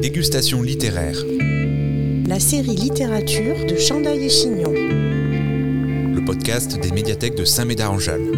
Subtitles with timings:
[0.00, 1.18] Dégustation littéraire.
[2.26, 4.72] La série littérature de Chandail et Chignon.
[4.72, 8.30] Le podcast des médiathèques de Saint-Médard-en-Jalles.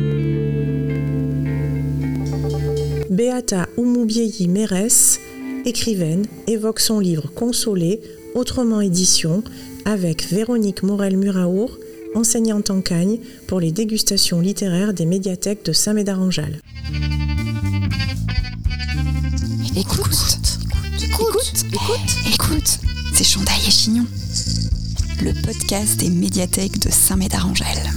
[3.11, 5.21] Beata Oumoubiei Mérès,
[5.65, 8.01] écrivaine, évoque son livre Consolé,
[8.35, 9.45] autrement édition,
[9.85, 11.79] avec Véronique Morel-Muraour,
[12.17, 16.61] enseignante en Cagne pour les dégustations littéraires des médiathèques de Saint-Médard-en-Jalles.
[19.77, 20.42] Écoute,
[21.53, 22.79] écoute, écoute, écoute,
[23.13, 24.07] c'est Chandail et Chignon,
[25.21, 27.91] le podcast des médiathèques de Saint-Médard-en-Jalles.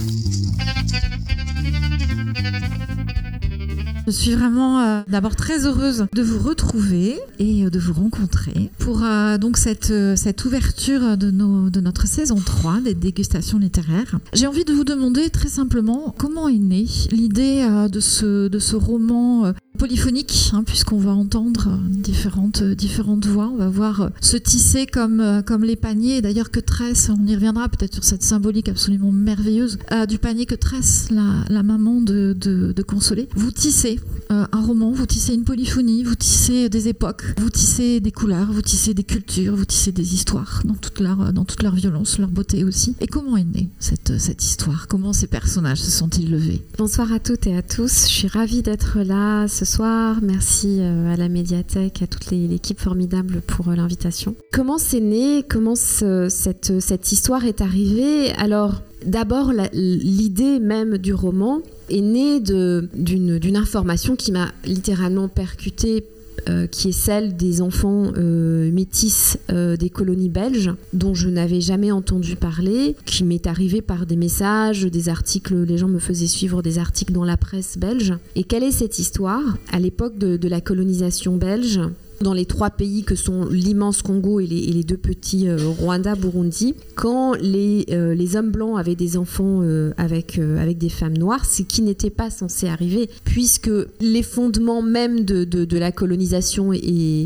[4.08, 8.70] Je suis vraiment euh, d'abord très heureuse de vous retrouver et euh, de vous rencontrer
[8.78, 14.20] pour euh, donc cette, cette ouverture de, nos, de notre saison 3 des dégustations littéraires.
[14.34, 18.76] J'ai envie de vous demander très simplement comment est née l'idée de, ce, de ce
[18.76, 23.50] roman polyphonique, hein, puisqu'on va entendre différentes, différentes voix.
[23.54, 26.22] On va voir se tisser comme, comme les paniers.
[26.22, 30.56] D'ailleurs, que tresse, on y reviendra peut-être sur cette symbolique absolument merveilleuse du panier que
[30.56, 33.28] tresse la, maman de, de, Consolé.
[33.36, 34.00] Vous tissez
[34.32, 38.52] euh, un roman, vous tissez une polyphonie, vous tissez des époques, vous tissez des couleurs,
[38.52, 42.20] vous tissez des cultures, vous tissez des histoires dans toute leur, dans toute leur violence,
[42.20, 42.95] leur beauté aussi.
[43.02, 44.88] Et comment est née cette, cette histoire?
[44.88, 46.64] Comment ces personnages se sont-ils levés?
[46.78, 48.04] Bonsoir à toutes et à tous.
[48.08, 50.17] Je suis ravie d'être là ce soir.
[50.21, 54.35] Merci euh, à la médiathèque, à toute l'équipe formidable pour euh, l'invitation.
[54.52, 55.44] Comment c'est né?
[55.47, 58.31] Comment cette, cette histoire est arrivée?
[58.33, 66.05] Alors, d'abord, l'idée même du roman, est née d'une information qui m'a littéralement percutée
[66.48, 71.62] euh, qui est celle des enfants euh, métis euh, des colonies belges, dont je n'avais
[71.62, 76.28] jamais entendu parler, qui m'est arrivé par des messages, des articles, les gens me faisaient
[76.28, 78.14] suivre des articles dans la presse belge.
[78.36, 79.42] Et quelle est cette histoire?
[79.72, 81.80] À l'époque de, la colonisation belge,
[82.21, 86.75] dans les trois pays que sont l'immense Congo et les, deux petits euh, Rwanda, Burundi,
[86.95, 91.45] quand les, euh, les, hommes blancs avaient des enfants euh, avec, avec des femmes noires,
[91.45, 96.80] ce qui n'était pas censé arriver, puisque les fondements même de, de, la colonisation et,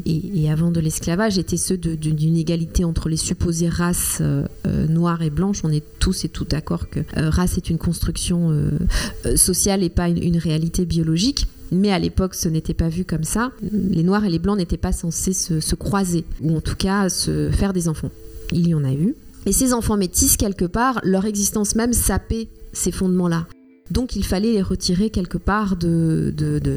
[0.06, 4.22] et, avant de l'esclavage étaient ceux d'une égalité entre les supposées races
[4.66, 5.62] noires et blanches.
[5.64, 8.52] On est tous et toutes d'accord que race est une construction
[9.36, 11.48] sociale et pas une réalité biologique.
[11.72, 13.52] Mais à l'époque, ce n'était pas vu comme ça.
[13.72, 17.50] Les noirs et les blancs n'étaient pas censés se, croiser, ou en tout cas se
[17.52, 18.12] faire des enfants.
[18.52, 19.16] Il y en a eu.
[19.46, 23.48] Et ces enfants métis, quelque part, leur existence même sapait ces fondements-là.
[23.92, 26.34] Donc il fallait les retirer quelque part de,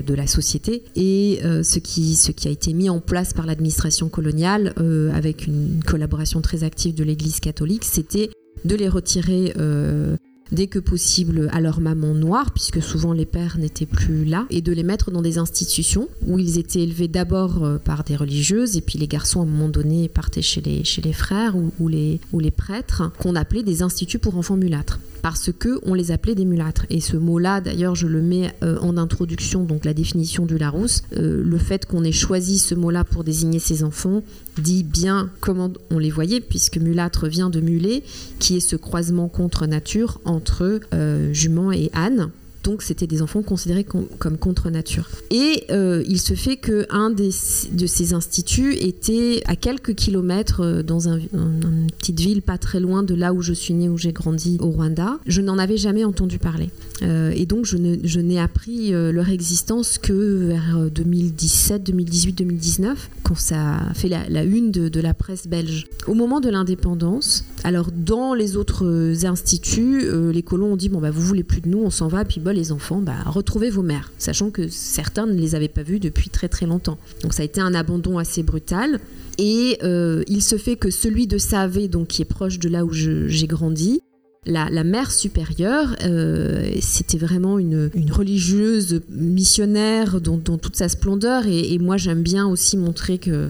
[0.09, 0.83] la société.
[0.97, 5.13] Et euh, ce, qui, ce qui a été mis en place par l'administration coloniale, euh,
[5.13, 8.31] avec une collaboration très active de l'Église catholique, c'était
[8.65, 10.17] de les retirer euh,
[10.53, 14.61] dès que possible à leur maman noire, puisque souvent les pères n'étaient plus là, et
[14.61, 18.77] de les mettre dans des institutions où ils étaient élevés d'abord euh, par des religieuses,
[18.77, 22.21] et puis les garçons à un moment donné partaient chez les, frères ou, les,
[22.57, 26.85] prêtres, qu'on appelait des instituts pour enfants mulâtres parce que on les appelait des mulâtres.
[26.91, 31.03] Et ce mot-là, d'ailleurs, je le mets euh, en introduction, donc la définition du Larousse.
[31.17, 34.23] Euh, le fait qu'on ait choisi ce mot-là pour désigner ces enfants
[34.61, 38.03] dit bien comment on les voyait, puisque mulâtre vient de mulet,
[38.39, 42.31] qui est ce croisement contre nature entre euh, jument et âne
[42.63, 45.09] donc c'était des enfants considérés comme contre nature.
[45.31, 51.09] Et euh, il se fait qu'un de ces instituts était à quelques kilomètres euh, dans
[51.09, 54.59] une petite ville pas très loin de là où je suis née, où j'ai grandi
[54.61, 55.19] au Rwanda.
[55.27, 56.71] Je n'en avais jamais entendu parler.
[57.03, 63.77] Euh, et donc je, n'ai appris leur existence que vers 2017, 2018, 2019, quand ça
[63.77, 65.87] a fait la, une de, la presse belge.
[66.07, 70.03] Au moment de l'indépendance, alors dans les autres instituts,
[70.33, 72.41] les colons ont dit bon bah vous voulez plus de nous, on s'en va, puis
[72.41, 76.01] bon les enfants, bah, retrouvez vos mères, sachant que certains ne les avaient pas vus
[76.01, 76.99] depuis très très longtemps.
[77.23, 79.01] Donc ça a été un abandon assez brutal.
[79.39, 82.85] Et euh, il se fait que celui de Savé, donc qui est proche de là
[82.85, 84.01] où j'ai grandi,
[84.45, 91.47] la, mère supérieure, euh, c'était vraiment une, religieuse missionnaire dans, toute sa splendeur.
[91.47, 93.49] Et, moi, j'aime bien aussi montrer que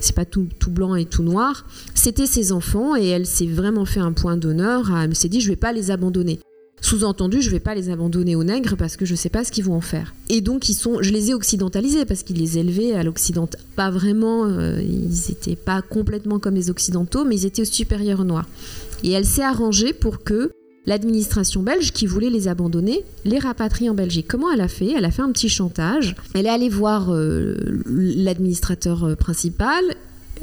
[0.00, 1.66] c'est pas tout, tout, blanc et tout noir.
[1.94, 4.90] C'était ses enfants et elle s'est vraiment fait un point d'honneur.
[4.96, 6.40] Elle s'est dit, je vais pas les abandonner.
[6.84, 9.64] Sous-entendu, je vais pas les abandonner aux nègres parce que je sais pas ce qu'ils
[9.64, 10.14] vont en faire.
[10.28, 13.48] Et donc ils sont, je les ai occidentalisés parce qu'ils les élevaient à l'occident.
[13.74, 18.26] Pas vraiment, euh, ils étaient pas complètement comme les occidentaux, mais ils étaient au supérieur
[18.26, 18.46] noir.
[19.02, 20.50] Et elle s'est arrangée pour que
[20.84, 24.26] l'administration belge qui voulait les abandonner les rapatrie en Belgique.
[24.28, 24.92] Comment elle a fait?
[24.94, 26.14] Elle a fait un petit chantage.
[26.34, 29.82] Elle est allée voir euh, l'administrateur euh, principal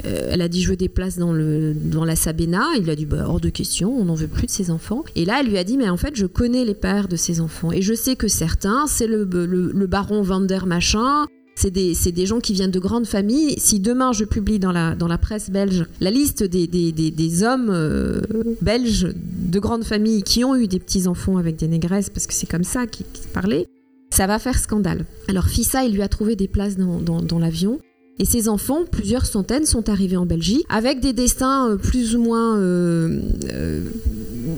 [0.03, 2.63] elle a dit je veux des places dans, le, dans la Sabena.
[2.79, 5.03] Il a dit bah, hors de question, on n'en veut plus de ses enfants.
[5.15, 7.41] Et là, elle lui a dit mais en fait, je connais les pères de ses
[7.41, 12.25] enfants et je sais que certains, c'est le, le, baron Vander machin, c'est des, des,
[12.25, 13.55] gens qui viennent de grandes familles.
[13.59, 17.43] Si demain je publie dans la, dans la presse belge la liste des, des, des
[17.43, 18.21] hommes euh,
[18.61, 22.49] belges de grandes familles qui ont eu des petits-enfants avec des négresses, parce que c'est
[22.49, 23.67] comme ça qu'ils parlaient,
[24.09, 25.05] ça va faire scandale.
[25.27, 27.79] Alors Fissa, il lui a trouvé des places dans, dans l'avion.
[28.19, 32.22] Et ces enfants, plusieurs centaines, sont arrivés en Belgique avec des destins euh, plus ou
[32.22, 33.19] moins euh,
[33.52, 33.84] euh,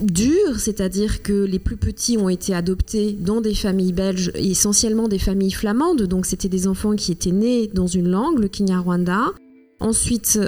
[0.04, 5.20] durs, c'est-à-dire que les plus petits ont été adoptés dans des familles belges, essentiellement des
[5.20, 9.32] familles flamandes, donc c'était des enfants qui étaient nés dans une langue, le Kinyarwanda,
[9.80, 10.40] ensuite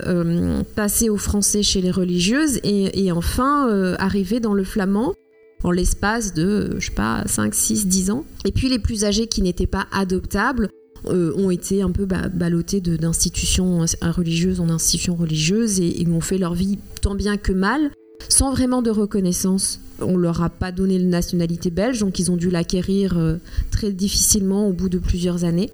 [0.75, 5.13] passés au français chez les religieuses et, enfin arrivés dans le flamand
[5.63, 8.23] en l'espace de, je sais pas, 5, 6, 10 ans.
[8.45, 10.69] Et puis les plus âgés qui n'étaient pas adoptables
[11.07, 16.53] euh, ont été un peu ballottés d'institutions religieuses en institutions religieuses et, ont fait leur
[16.53, 17.91] vie tant bien que mal,
[18.29, 19.81] sans vraiment de reconnaissance.
[19.99, 23.37] On leur a pas donné la nationalité belge, donc ils ont dû l'acquérir euh,
[23.71, 25.69] très difficilement au bout de plusieurs années.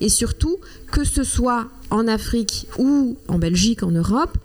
[0.00, 0.56] Et surtout,
[0.90, 4.38] que ce soit en Afrique ou en Belgique, en Europe,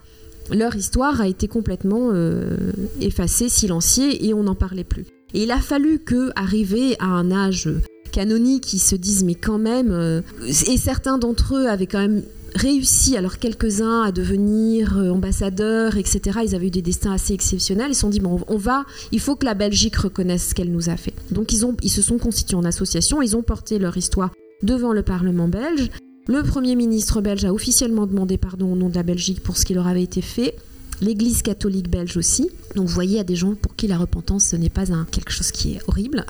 [0.52, 2.58] leur histoire a été complètement euh,
[3.02, 5.06] effacée, silenciée, et on n'en parlait plus.
[5.34, 7.70] Et il a fallu que, à un âge
[8.15, 12.23] canoniques qui se disent mais quand même, euh, et certains d'entre eux avaient quand même
[12.56, 16.39] réussi, alors quelques-uns, à devenir euh, ambassadeurs, etc.
[16.45, 17.91] Ils avaient eu des destins assez exceptionnels.
[17.91, 20.71] Ils se sont dit, bon, on va, il faut que la Belgique reconnaisse ce qu'elle
[20.71, 21.13] nous a fait.
[21.31, 24.31] Donc ils, ont, ils se sont constitués en association, ils ont porté leur histoire
[24.63, 25.89] devant le Parlement belge.
[26.27, 29.65] Le Premier ministre belge a officiellement demandé pardon au nom de la Belgique pour ce
[29.65, 30.56] qui leur avait été fait
[31.01, 32.50] l'Église catholique belge aussi.
[32.75, 34.86] Donc vous voyez, il y a des gens pour qui la repentance, ce n'est pas
[35.12, 36.25] quelque chose qui est horrible.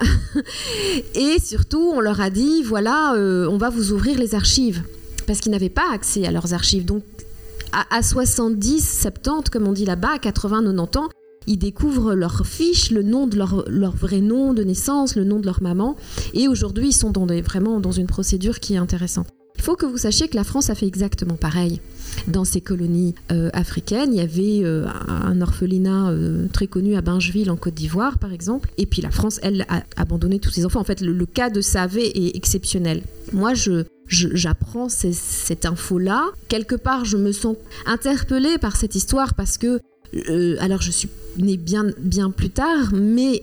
[1.14, 4.82] et surtout, on leur a dit, voilà, euh, on va vous ouvrir les archives.
[5.26, 6.84] Parce qu'ils n'avaient pas accès à leurs archives.
[6.84, 7.02] Donc
[7.72, 11.08] à, 70, 70, comme on dit là-bas, à 80, 90 ans,
[11.46, 15.46] ils découvrent leur fiche, le nom de leur, vrai nom de naissance, le nom de
[15.46, 15.96] leur maman.
[16.34, 19.28] Et aujourd'hui, ils sont vraiment dans une procédure qui est intéressante.
[19.56, 21.80] Il faut que vous sachiez que la France a fait exactement pareil.
[22.28, 27.00] Dans ces colonies euh, africaines, il y avait euh, un orphelinat euh, très connu à
[27.00, 28.70] Bingeville en Côte d'Ivoire, par exemple.
[28.78, 30.80] Et puis la France, elle, a abandonné tous ses enfants.
[30.80, 33.02] En fait, le, cas de Savé est exceptionnel.
[33.32, 36.24] Moi, je, j'apprends cette info-là.
[36.48, 39.80] Quelque part, je me sens interpellée par cette histoire parce que,
[40.60, 41.08] alors je suis
[41.38, 43.40] née bien, bien plus tard, mais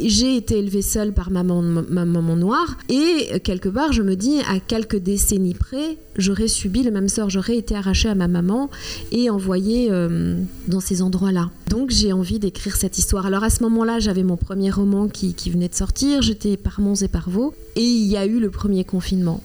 [0.00, 4.40] j'ai été élevée seule par maman, ma maman noire et quelque part je me dis
[4.48, 8.70] à quelques décennies près j'aurais subi le même sort j'aurais été arrachée à ma maman
[9.12, 10.36] et envoyée euh,
[10.68, 13.98] dans ces endroits là donc j'ai envie d'écrire cette histoire alors à ce moment là
[13.98, 17.84] j'avais mon premier roman qui, venait de sortir j'étais par Mons et par Vaux et
[17.84, 19.42] il y a eu le premier confinement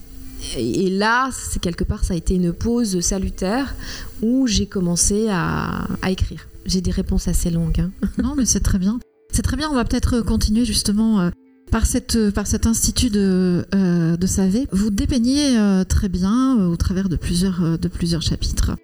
[0.57, 3.75] et là, c'est quelque part, ça a été une pause salutaire
[4.21, 6.47] où j'ai commencé à, écrire.
[6.65, 7.81] J'ai des réponses assez longues.
[7.81, 7.91] Hein.
[8.23, 8.99] Non, mais c'est très bien.
[9.31, 11.29] C'est très bien, on va peut-être continuer justement euh,
[11.71, 14.75] par, cette, euh, par cet institut de, euh, de.
[14.75, 18.75] Vous dépeignez très bien, au travers de plusieurs, de plusieurs chapitres,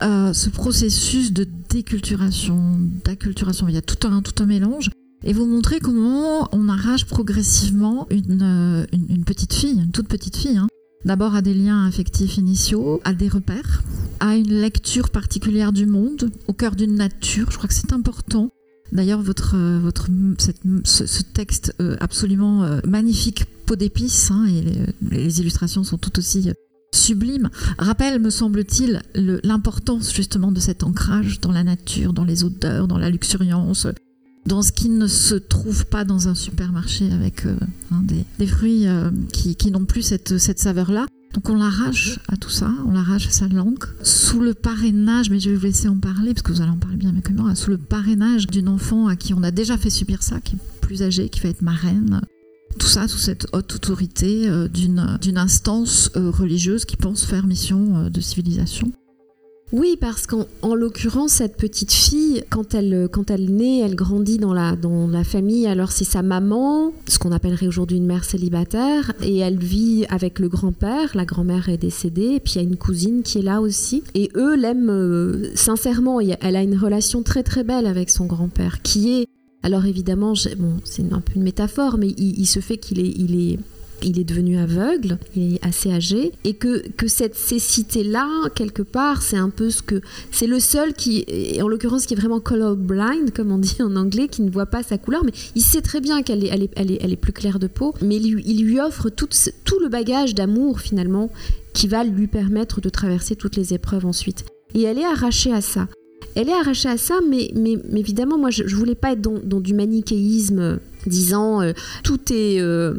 [0.00, 3.68] ce processus de déculturation, d'acculturation.
[3.68, 4.90] Il y a tout un, tout un mélange.
[5.22, 10.56] Et vous montrez comment on arrache progressivement une, une, petite fille, une toute petite fille,
[10.56, 10.66] hein.
[11.04, 13.82] D'abord à des liens affectifs initiaux, à des repères,
[14.18, 17.50] à une lecture particulière du monde, au cœur d'une nature.
[17.50, 18.50] Je crois que c'est important
[18.92, 20.08] D'ailleurs, votre, euh, votre,
[20.84, 24.64] ce, texte euh, absolument euh, magnifique, peau d'épices, hein, et
[25.10, 26.50] les, illustrations sont tout aussi
[26.92, 32.88] sublimes, rappelle, me semble-t-il, l'importance justement de cet ancrage dans la nature, dans les odeurs,
[32.88, 33.86] dans la luxuriance,
[34.44, 38.02] dans ce qui ne se trouve pas dans un supermarché avec hein,
[38.38, 38.86] des, fruits
[39.32, 41.06] qui, n'ont plus cette saveur-là.
[41.34, 45.38] Donc on l'arrache à tout ça, on l'arrache à sa langue, sous le parrainage, mais
[45.38, 47.54] je vais vous laisser en parler, parce que vous allez en parler bien que moi,
[47.54, 50.80] sous le parrainage d'une enfant à qui on a déjà fait subir ça, qui est
[50.80, 52.20] plus âgée, qui va être marraine.
[52.78, 57.96] Tout ça sous cette haute autorité euh, d'une instance euh, religieuse qui pense faire mission
[57.96, 58.92] euh, de civilisation.
[59.72, 64.52] Oui, parce qu'en l'occurrence, cette petite fille, quand elle, quand elle naît, elle grandit dans
[64.52, 65.66] la, dans la famille.
[65.66, 70.40] Alors c'est sa maman, ce qu'on appellerait aujourd'hui une mère célibataire, et elle vit avec
[70.40, 71.12] le grand-père.
[71.14, 74.02] La grand-mère est décédée, et puis il y a une cousine qui est là aussi.
[74.14, 76.18] Et eux l'aiment euh, sincèrement.
[76.20, 79.26] Elle a une relation très très belle avec son grand-père, qui est
[79.62, 83.12] alors évidemment, bon, c'est un peu une métaphore, mais il, il se fait qu'il est,
[83.14, 83.58] il est
[84.02, 89.22] il est devenu aveugle, il est assez âgé, et que, que cette cécité-là, quelque part,
[89.22, 90.00] c'est un peu ce que.
[90.30, 91.26] C'est le seul qui,
[91.62, 94.66] en l'occurrence, qui est vraiment color blind, comme on dit en anglais, qui ne voit
[94.66, 97.32] pas sa couleur, mais il sait très bien qu'elle est, elle est, elle est, plus
[97.32, 99.28] claire de peau, mais il lui, offre tout,
[99.64, 101.30] tout le bagage d'amour, finalement,
[101.74, 104.44] qui va lui permettre de traverser toutes les épreuves ensuite.
[104.74, 105.88] Et elle est arrachée à ça.
[106.34, 109.60] Elle est arrachée à ça, mais, mais, évidemment, moi, je, ne voulais pas être dans,
[109.60, 111.72] du manichéisme disant euh,
[112.04, 112.60] tout est.
[112.60, 112.94] Euh,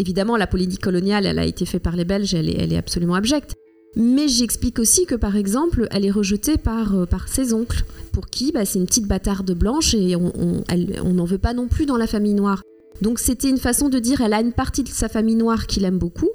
[0.00, 3.54] évidemment, la politique coloniale, elle a été faite par les Belges, elle est, absolument abjecte.
[3.96, 8.52] Mais j'explique aussi que par exemple, elle est rejetée par, euh, ses oncles, pour qui
[8.52, 12.06] bah, c'est une petite bâtarde blanche et on n'en veut pas non plus dans la
[12.06, 12.62] famille noire.
[13.02, 15.84] Donc c'était une façon de dire elle a une partie de sa famille noire qu'il
[15.84, 16.30] aime beaucoup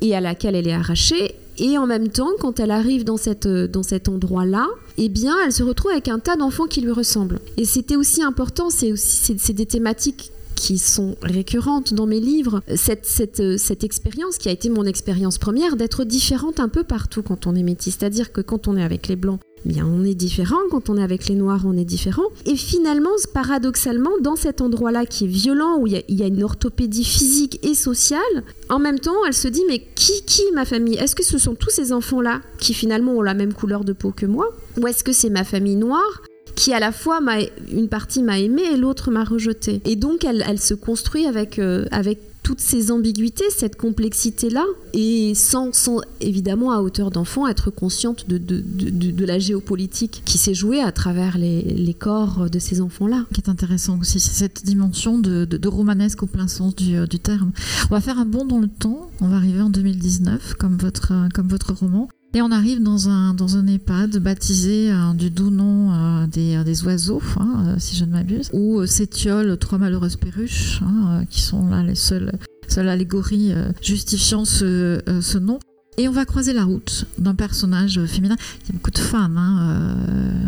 [0.00, 1.34] et à laquelle elle est arrachée.
[1.58, 3.16] Et en même temps, quand elle arrive dans,
[3.46, 4.66] euh, cet endroit-là,
[4.96, 7.38] eh bien, elle se retrouve avec un tas d'enfants qui lui ressemblent.
[7.58, 13.40] Et c'était aussi important, c'est des thématiques qui sont récurrentes dans mes livres, cette, cette,
[13.40, 17.46] euh, cette expérience qui a été mon expérience première d'être différente un peu partout quand
[17.46, 17.96] on est métis.
[17.98, 21.02] C'est-à-dire que quand on est avec les blancs, bien on est différent, quand on est
[21.02, 22.26] avec les noirs, on est différent.
[22.44, 27.04] Et finalement, paradoxalement, dans cet endroit-là qui est violent, où il y, a, une orthopédie
[27.04, 28.20] physique et sociale,
[28.68, 30.96] en même temps, elle se dit, mais qui, qui ma famille?
[30.96, 34.12] Est-ce que ce sont tous ces enfants-là qui finalement ont la même couleur de peau
[34.12, 34.54] que moi?
[34.78, 36.20] Ou est-ce que c'est ma famille noire?
[36.60, 37.38] Qui à la fois m'a
[37.72, 39.80] une partie m'a aimé et l'autre m'a rejeté.
[39.86, 45.72] Et donc elle, se construit avec euh, avec toutes ces ambiguïtés, cette complexité-là, et sans,
[45.74, 50.80] sans, évidemment à hauteur d'enfant être consciente de, de, de, la géopolitique qui s'est jouée
[50.80, 53.26] à travers les, les corps de ces enfants-là.
[53.34, 57.18] Qui est intéressant aussi, c'est cette dimension de, romanesque au plein sens du, euh, du,
[57.18, 57.52] terme.
[57.90, 61.12] On va faire un bond dans le temps, on va arriver en 2019, comme votre,
[61.34, 62.08] comme votre roman.
[62.32, 66.54] Et on arrive dans un, dans un EHPAD baptisé euh, du doux nom euh, des,
[66.54, 71.40] euh, des, oiseaux, hein, si je ne m'abuse, où s'étiolent trois malheureuses perruches, hein, qui
[71.40, 72.30] sont là les seules,
[72.68, 75.58] seules allégories justifiant ce, ce, nom.
[75.98, 78.36] Et on va croiser la route d'un personnage féminin.
[78.62, 79.96] Il y a beaucoup de femmes, hein,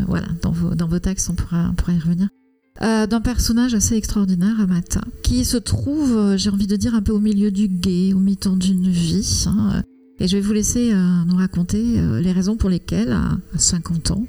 [0.06, 2.28] voilà, dans vos, dans vos textes, on pourra, pourra y revenir.
[2.80, 7.20] D'un personnage assez extraordinaire, Amata, qui se trouve, j'ai envie de dire, un peu au
[7.20, 9.82] milieu du guet, au mi-temps d'une vie, hein,
[10.22, 14.12] et je vais vous laisser euh, nous raconter euh, les raisons pour lesquelles, à 50
[14.12, 14.24] ans,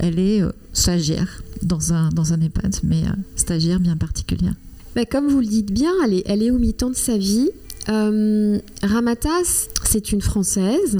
[0.00, 3.02] elle est euh, stagiaire dans un, dans un EHPAD, mais
[3.36, 4.54] stagiaire bien particulière.
[4.96, 7.50] Bah, comme vous le dites bien, elle est, elle est au mi-temps de sa vie.
[7.86, 10.98] Ramatas, c'est une Française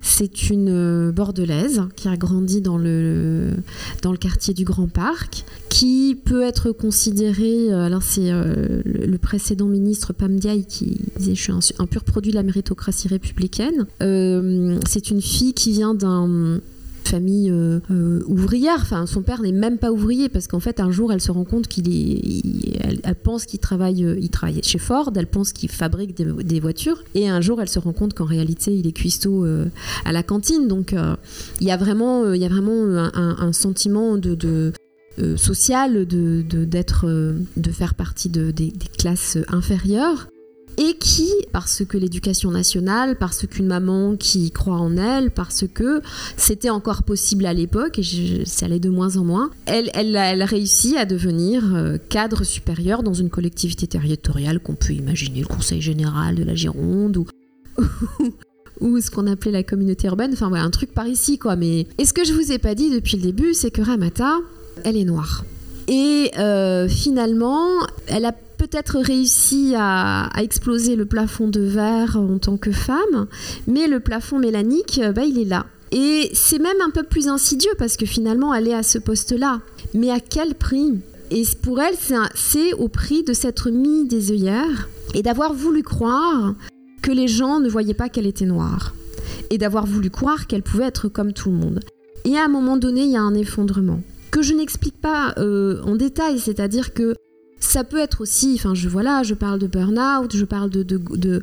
[0.00, 3.50] c'est une euh, bordelaise qui a grandi dans le,
[4.02, 9.18] dans le quartier du Grand Parc, qui peut être considérée, euh, alors c'est euh, le,
[9.18, 10.38] précédent ministre Pam
[10.68, 13.86] qui disait je suis un, pur produit de la méritocratie républicaine.
[14.86, 16.60] c'est une fille qui vient d'un
[17.08, 18.78] famille euh, euh, ouvrière.
[18.80, 21.44] Enfin, son père n'est même pas ouvrier parce qu'en fait, un jour, elle se rend
[21.44, 22.42] compte qu'il est.
[22.80, 24.30] elle, pense qu'il travaille, euh, il
[24.62, 25.10] chez Ford.
[25.16, 27.02] Elle pense qu'il fabrique des, voitures.
[27.14, 29.46] Et un jour, elle se rend compte qu'en réalité, il est cuistot
[30.04, 30.68] à la cantine.
[30.68, 30.94] Donc,
[31.60, 32.84] il y a vraiment, il y a vraiment
[33.14, 34.72] un, sentiment de,
[35.36, 37.06] social de d'être
[37.56, 40.28] de, faire partie de, des, classes inférieures
[40.78, 46.00] et qui, parce que l'éducation nationale, parce qu'une maman qui croit en elle, parce que
[46.36, 50.96] c'était encore possible à l'époque, et ça allait de moins en moins, elle, elle, réussit
[50.96, 56.36] à devenir euh, cadre supérieur dans une collectivité territoriale qu'on peut imaginer, le Conseil général
[56.36, 57.26] de la Gironde ou...
[58.80, 61.56] ou ce qu'on appelait la communauté urbaine, enfin voilà, un truc par ici quoi.
[61.56, 64.38] Mais et ce que je vous ai pas dit depuis le début, c'est que Ramata,
[64.84, 65.44] elle est noire.
[65.88, 67.66] Et euh, finalement,
[68.06, 73.26] elle a peut-être réussi à, exploser le plafond de verre en tant que femme,
[73.66, 75.66] mais le plafond mélanique, bah, il est là.
[75.92, 79.60] Et c'est même un peu plus insidieux parce que finalement, elle est à ce poste-là.
[79.94, 81.00] Mais à quel prix?
[81.30, 81.94] Et pour elle,
[82.34, 86.54] c'est au prix de s'être mis des œillères et d'avoir voulu croire
[87.00, 88.94] que les gens ne voyaient pas qu'elle était noire.
[89.50, 91.80] Et d'avoir voulu croire qu'elle pouvait être comme tout le monde.
[92.24, 95.80] Et à un moment donné, il y a un effondrement que je n'explique pas euh,
[95.84, 97.14] en détail, c'est-à-dire que
[97.60, 101.42] ça peut être aussi, enfin je voilà, je parle de burn-out, je parle de, de,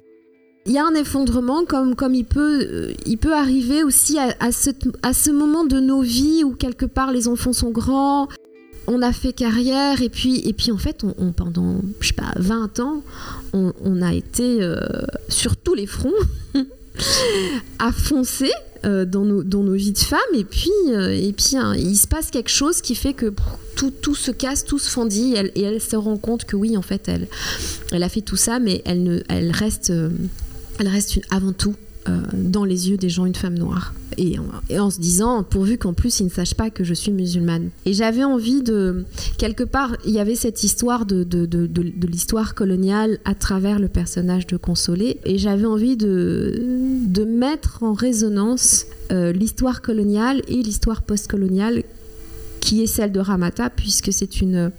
[0.65, 4.36] il y a un effondrement comme, comme il, peut, euh, il peut arriver aussi à,
[4.39, 4.72] à, ce,
[5.03, 8.27] à ce moment de nos vies où quelque part les enfants sont grands,
[8.88, 12.34] on a fait carrière et puis, et puis en fait on, pendant je sais pas
[12.36, 13.01] 20 ans
[13.53, 14.79] on, a été euh,
[15.29, 16.12] sur tous les fronts
[17.79, 18.51] à foncer
[18.84, 20.20] euh, dans, nos, dans, nos, vies de femmes.
[20.34, 23.34] Et puis, euh, et puis hein, il se passe quelque chose qui fait que
[23.75, 25.36] tout, tout se casse, tout se fendit.
[25.55, 27.27] Et elle, se rend compte que oui, en fait, elle,
[27.91, 30.10] elle a fait tout ça, mais elle, ne, elle reste, euh,
[30.79, 31.75] elle reste avant tout
[32.07, 33.93] euh, dans les yeux des gens une femme noire.
[34.17, 34.38] Et,
[34.79, 37.69] en se disant, pourvu qu'en plus ils ne sachent pas que je suis musulmane.
[37.85, 39.05] Et j'avais envie de.
[39.38, 43.88] Quelque part, il y avait cette histoire de, de, de, l'histoire coloniale à travers le
[43.88, 45.19] personnage de Consolé.
[45.25, 46.62] Et j'avais envie de,
[47.07, 51.83] de mettre en résonance euh, l'histoire coloniale et l'histoire postcoloniale
[52.62, 54.71] qui est celle de Ramata, puisque c'est une.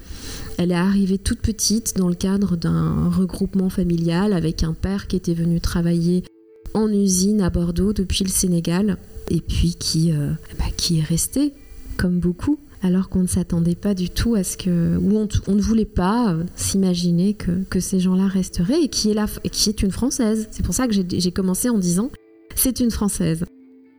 [0.58, 5.16] Elle est arrivée toute petite dans le cadre d'un regroupement familial avec un père qui
[5.16, 6.24] était venu travailler
[6.76, 8.98] en usine à Bordeaux depuis le Sénégal
[9.30, 11.54] et puis qui, euh, bah, qui est resté,
[11.96, 15.60] comme beaucoup, alors qu'on ne s'attendait pas du tout à ce que, ou on, ne
[15.60, 20.48] voulait pas euh, s'imaginer que, ces gens-là resteraient et qui est, qui est une Française.
[20.50, 22.10] C'est pour ça que j'ai commencé en disant
[22.54, 23.44] c'est une Française.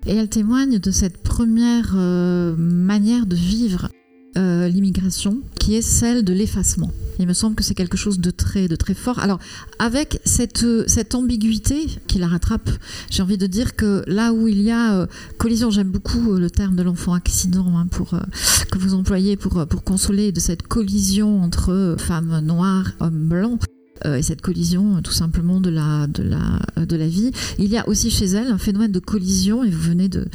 [0.06, 3.90] Et elle témoigne de cette première euh, manière de vivre
[4.36, 6.92] l'immigration, qui est celle de l'effacement.
[7.20, 9.20] Il me semble que c'est quelque chose de très, de très fort.
[9.20, 9.40] Alors,
[9.80, 12.70] avec cette, cette ambiguïté qui la rattrape,
[13.10, 15.08] j'ai envie de dire que là où il y a euh,
[15.38, 18.12] collision, j'aime beaucoup le terme de l'enfant accident hein, pour,
[18.72, 23.62] que vous employez pour, pour consoler de cette collision entre femmes noires, hommes blancs.
[24.06, 27.32] Euh, et cette collision euh, tout simplement de la, de, la, euh, de la vie.
[27.58, 30.28] Il y a aussi chez elle un phénomène de collision et vous venez de,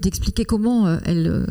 [0.00, 1.46] d'expliquer comment elle,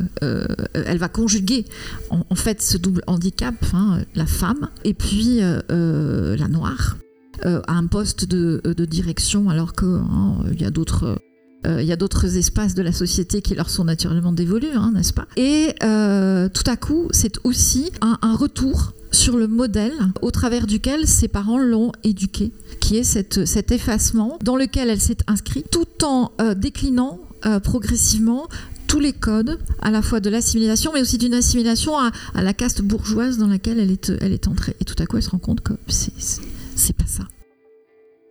[0.72, 1.64] elle va conjuguer
[2.10, 6.96] en, fait ce double handicap, hein, la femme et puis la noire.
[7.42, 11.18] à un poste de, de direction alors qu'il hein, y a d'autres
[11.66, 15.12] il y a d'autres espaces de la société qui leur sont naturellement dévolus, hein, n'est-ce
[15.12, 15.26] pas?
[15.36, 21.28] Et tout à coup, c'est aussi un, retour sur le modèle au travers duquel ses
[21.28, 26.32] parents l'ont éduquée, qui est cette, cet effacement dans lequel elle s'est inscrite, tout en
[26.40, 28.48] euh, déclinant euh, progressivement
[28.86, 32.82] tous les codes, à la fois de l'assimilation, mais aussi d'une assimilation à, la caste
[32.82, 34.76] bourgeoise dans laquelle elle est, elle est entrée.
[34.80, 37.24] Et tout à coup, elle se rend compte que c'est pas ça.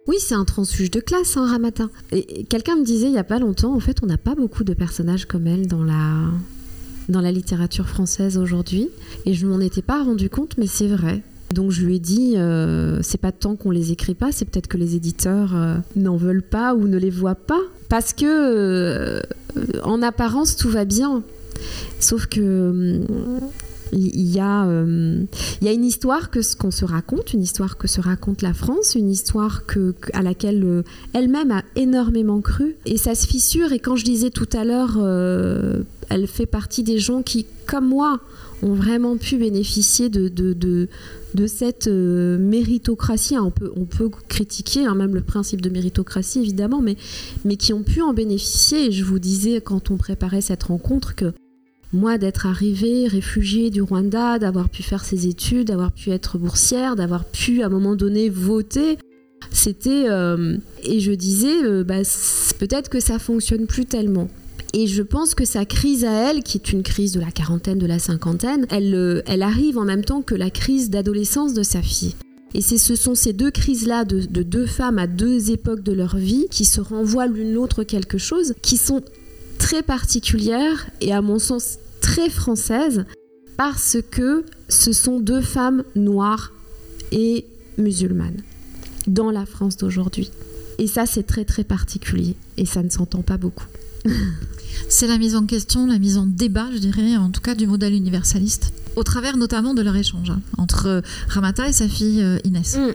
[0.08, 1.90] Oui, c'est un transfuge de classe, hein, Ramata.
[2.12, 4.64] Et quelqu'un me disait il y a pas longtemps, en fait, on n'a pas beaucoup
[4.64, 6.30] de personnages comme elle dans la,
[7.10, 8.90] dans la littérature française aujourd'hui.
[9.26, 11.24] Et je ne m'en étais pas rendu compte, mais c'est vrai.
[11.54, 14.68] Donc je lui ai dit, euh, c'est pas tant qu'on les écrit pas, c'est peut-être
[14.68, 17.62] que les éditeurs euh, n'en veulent pas ou ne les voient pas.
[17.90, 19.22] Parce que euh,
[19.84, 21.24] en apparence tout va bien.
[22.00, 23.02] Sauf que
[23.92, 25.28] il y, a, il
[25.66, 28.96] y a une histoire que qu'on se raconte, une histoire que se raconte la France,
[28.96, 29.64] une histoire
[30.14, 32.76] à laquelle elle-même a énormément cru.
[32.86, 33.72] Et ça se fissure.
[33.72, 34.98] Et quand je disais tout à l'heure
[36.10, 38.20] elle fait partie des gens qui, comme moi,
[38.62, 40.88] ont vraiment pu bénéficier de,
[41.48, 43.38] cette euh, méritocratie.
[43.38, 46.96] On peut, on peut critiquer hein, même le principe de méritocratie, évidemment, mais,
[47.44, 48.88] mais qui ont pu en bénéficier.
[48.88, 51.34] Et je vous disais, quand on préparait cette rencontre, que
[51.94, 56.96] moi, d'être arrivée réfugiée du Rwanda, d'avoir pu faire ses études, d'avoir pu être boursière,
[56.96, 58.98] d'avoir pu, à un moment donné, voter,
[59.52, 60.10] c'était...
[60.10, 62.02] Euh, et je disais, euh, bah,
[62.60, 64.30] peut-être que ça fonctionne plus tellement.
[64.74, 67.80] Et je pense que sa crise à elle, qui est une crise de la quarantaine,
[67.80, 71.64] de la cinquantaine, elle, euh, elle arrive en même temps que la crise d'adolescence de
[71.64, 72.16] sa fille.
[72.54, 76.48] Et ce sont ces deux crises-là de, deux femmes à deux époques de leur vie
[76.50, 79.02] qui se renvoient l'une l'autre quelque chose, qui sont
[79.58, 83.06] très particulières et à mon sens très françaises,
[83.58, 86.52] parce que ce sont deux femmes noires
[87.12, 87.46] et
[87.78, 88.42] musulmanes
[89.08, 90.32] dans la France d'aujourd'hui.
[90.78, 93.66] Et ça, c'est très très particulier et ça ne s'entend pas beaucoup.
[94.90, 97.66] C'est la mise en question, la mise en débat, je dirais, en tout cas du
[97.66, 102.38] modèle universaliste, au travers notamment de leur échange hein, entre Ramata et sa fille euh,
[102.44, 102.78] Inès.
[102.78, 102.94] Mm.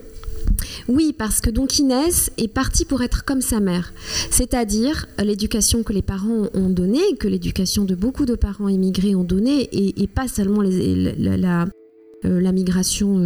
[0.87, 3.93] Oui, parce que donc Inès est partie pour être comme sa mère,
[4.29, 9.15] c'est-à-dire euh, l'éducation que les parents ont donnée, que l'éducation de beaucoup de parents immigrés
[9.15, 13.19] ont donnée, et, pas seulement la, migration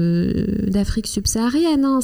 [0.67, 1.85] d'Afrique subsaharienne.
[1.85, 1.99] Hein,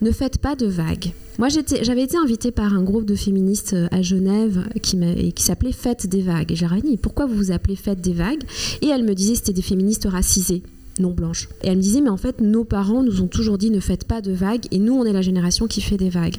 [0.00, 1.12] ne faites pas de vagues.
[1.38, 6.06] Moi, j'avais été invitée par un groupe de féministes euh, à Genève qui, s'appelait Fête
[6.06, 6.52] des vagues.
[6.52, 8.42] Et j'ai dit, pourquoi vous vous appelez Fête des vagues?
[8.82, 10.62] Et elle me disait, c'était des féministes racisées
[11.00, 11.48] non blanches.
[11.62, 14.04] Et elle me disait, mais en fait, nos parents nous ont toujours dit ne faites
[14.04, 16.36] pas de vagues, et nous, on est la génération qui fait des vagues.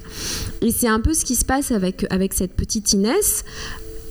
[0.62, 3.44] Et c'est un peu ce qui se passe avec, avec cette petite Inès.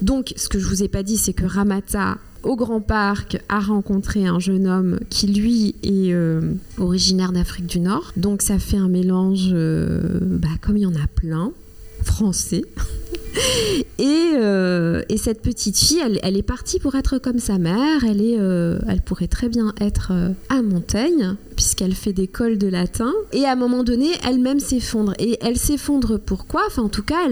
[0.02, 3.60] Donc, ce que je vous ai pas dit, c'est que Ramata au Grand Parc a
[3.60, 8.12] rencontré un jeune homme qui lui est euh, originaire d'Afrique du Nord.
[8.16, 11.52] Donc ça fait un mélange, euh, bah, comme il y en a plein,
[12.04, 12.62] français.
[14.00, 18.04] Euh, et, cette petite fille, elle, est partie pour être comme sa mère.
[18.04, 18.38] Elle, est,
[18.88, 20.12] elle pourrait très bien être
[20.48, 23.12] à Montaigne, puisqu'elle fait des cols de latin.
[23.32, 25.12] Et à un moment donné, elle-même s'effondre.
[25.18, 26.62] Et elle s'effondre pourquoi?
[26.66, 27.26] Enfin, en tout cas,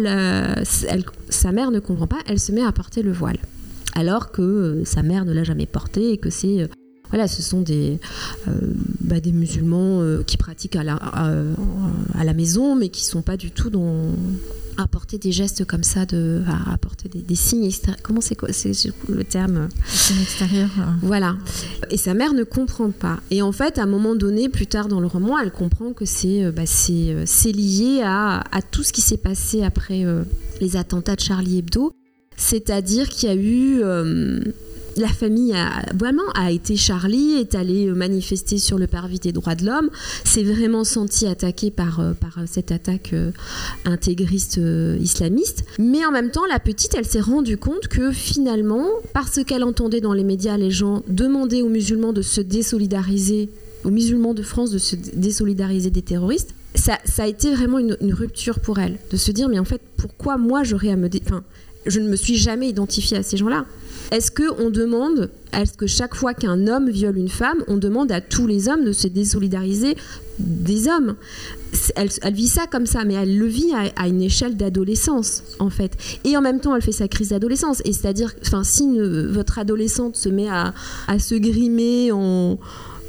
[0.64, 2.18] sa mère ne comprend pas.
[2.26, 3.38] Elle se met à porter le voile
[3.96, 6.68] alors que euh, sa mère ne l'a jamais porté et que c'est euh,
[7.10, 7.98] voilà, ce sont des,
[8.48, 8.52] euh,
[9.00, 13.50] bah, des musulmans qui pratiquent à la, à, la maison, mais qui sont pas du
[13.50, 14.14] tout dans
[14.78, 18.02] à porter des gestes comme ça, de, à apporter des, signes extérieurs.
[18.02, 18.36] Comment c'est
[19.08, 19.68] le terme?
[19.86, 20.70] Signes extérieurs.
[21.00, 21.36] Voilà.
[21.90, 23.20] Et sa mère ne comprend pas.
[23.30, 26.04] Et en fait, à un moment donné, plus tard dans le roman, elle comprend que
[26.04, 26.64] c'est bah,
[27.46, 30.04] lié à, à, tout ce qui s'est passé après
[30.60, 31.94] les attentats de Charlie Hebdo
[32.36, 34.40] c'est-à-dire qu'il y a eu euh,
[34.96, 39.54] la famille a vraiment a été Charlie, est allé manifester sur le parvis des droits
[39.54, 39.90] de l'homme,
[40.24, 43.14] s'est vraiment senti attaqué par, par cette attaque
[43.84, 44.60] intégriste
[45.00, 45.64] islamiste.
[45.78, 50.00] Mais en même temps, la petite, elle s'est rendue compte que finalement, parce qu'elle entendait
[50.00, 53.48] dans les médias les gens demander aux musulmans de se désolidariser,
[53.84, 58.60] aux musulmans de France de se désolidariser des terroristes, ça, a été vraiment une, rupture
[58.60, 61.08] pour elle, de se dire mais en fait pourquoi moi j'aurais à me...
[61.24, 61.42] Enfin,
[61.86, 63.64] je ne me suis jamais identifiée à ces gens-là.
[64.12, 68.20] Est-ce qu'on demande, est-ce que chaque fois qu'un homme viole une femme, on demande à
[68.20, 69.96] tous les hommes de se désolidariser
[70.38, 71.16] des hommes?
[71.96, 75.96] Elle, vit ça comme ça, mais elle le vit à, une échelle d'adolescence, en fait.
[76.24, 77.82] Et en même temps, elle fait sa crise d'adolescence.
[77.84, 80.72] Et c'est-à-dire, enfin, si votre adolescente se met à,
[81.18, 82.58] se grimer en.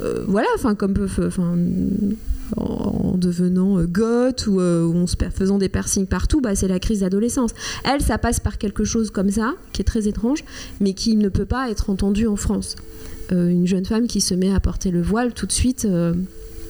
[0.02, 1.56] Euh, voilà, enfin, comme enfin,
[2.56, 6.80] en devenant euh, goth euh, ou, en se faisant des piercings partout, bah, c'est la
[6.80, 7.52] crise d'adolescence.
[7.84, 10.44] Elle, ça passe par quelque chose comme ça, qui est très étrange,
[10.80, 12.76] mais qui ne peut pas être entendu en France.
[13.32, 15.88] Euh, une jeune femme qui se met à porter le voile tout de suite.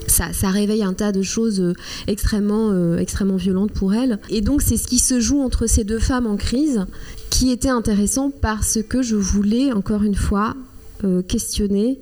[0.07, 1.73] ça, ça, réveille un tas de choses
[2.07, 4.19] extrêmement, extrêmement violentes pour elle.
[4.29, 6.85] Et donc c'est ce qui se joue entre ces deux femmes en crise
[7.29, 10.55] qui était intéressant parce que je voulais, encore une fois,
[11.27, 11.99] questionner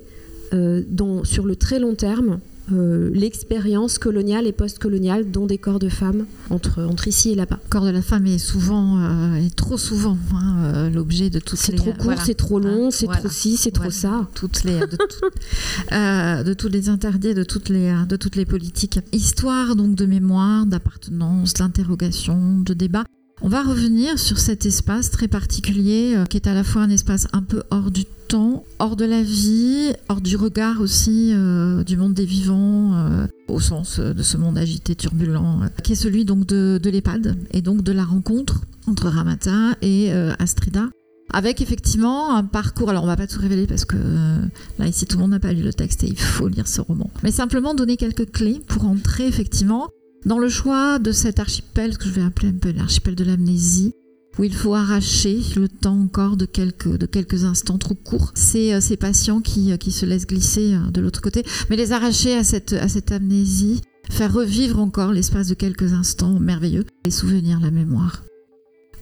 [0.52, 2.38] sur le très long terme
[2.72, 7.60] euh, l'expérience coloniale et post-coloniale dont des corps de femmes entre, entre ici et là-bas.
[7.64, 11.38] Le corps de la femme est souvent, euh, est trop souvent hein, euh, l'objet de
[11.38, 11.76] toutes les...
[11.76, 14.28] C'est trop court, c'est trop long, c'est trop ci, c'est trop ça.
[14.34, 18.98] Toutes les, de, de, tous les interdits, de toutes les, de toutes les politiques.
[19.12, 23.04] Histoire donc de mémoire, d'appartenance, d'interrogation, de débat.
[23.42, 26.90] On va revenir sur cet espace très particulier euh, qui est à la fois un
[26.90, 31.84] espace un peu hors du temps, hors de la vie, hors du regard aussi euh,
[31.84, 36.24] du monde des vivants, euh, au sens de ce monde agité, turbulent, qui est celui
[36.24, 40.88] donc de, l'EHPAD et donc de la rencontre entre Ramata et Astrida.
[41.32, 43.96] Avec effectivement un parcours, alors on va pas tout révéler parce que
[44.78, 46.80] là ici tout le monde n'a pas lu le texte et il faut lire ce
[46.80, 49.88] roman, mais simplement donner quelques clés pour entrer effectivement
[50.26, 53.94] dans le choix de cet archipel, que je vais appeler un peu l'archipel de l'amnésie,
[54.38, 58.74] où il faut arracher le temps encore de quelques, de quelques instants trop courts, ces,
[58.74, 61.92] euh, ces patients qui, euh, qui se laissent glisser euh, de l'autre côté, mais les
[61.92, 67.12] arracher à cette, à cette amnésie, faire revivre encore l'espace de quelques instants merveilleux, les
[67.12, 68.24] souvenirs, la mémoire.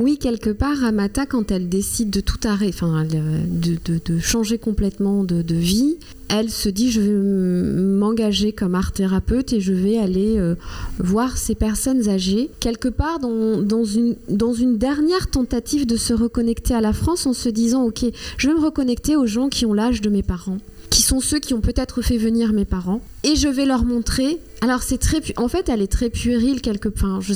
[0.00, 5.54] Oui, quelque part, Ramata, quand elle décide de tout arrêter, enfin, de, changer complètement de,
[5.54, 10.56] vie, elle se dit je vais m'engager comme art thérapeute et je vais aller euh,
[10.98, 16.74] voir ces personnes âgées, quelque part dans, une, dans une dernière tentative de se reconnecter
[16.74, 18.04] à la France en se disant ok,
[18.36, 20.58] je vais me reconnecter aux gens qui ont l'âge de mes parents
[20.94, 24.38] qui sont ceux qui ont peut-être fait venir mes parents, et je vais leur montrer.
[24.60, 27.34] Alors c'est très, en fait, elle est très puérile quelque, enfin, je,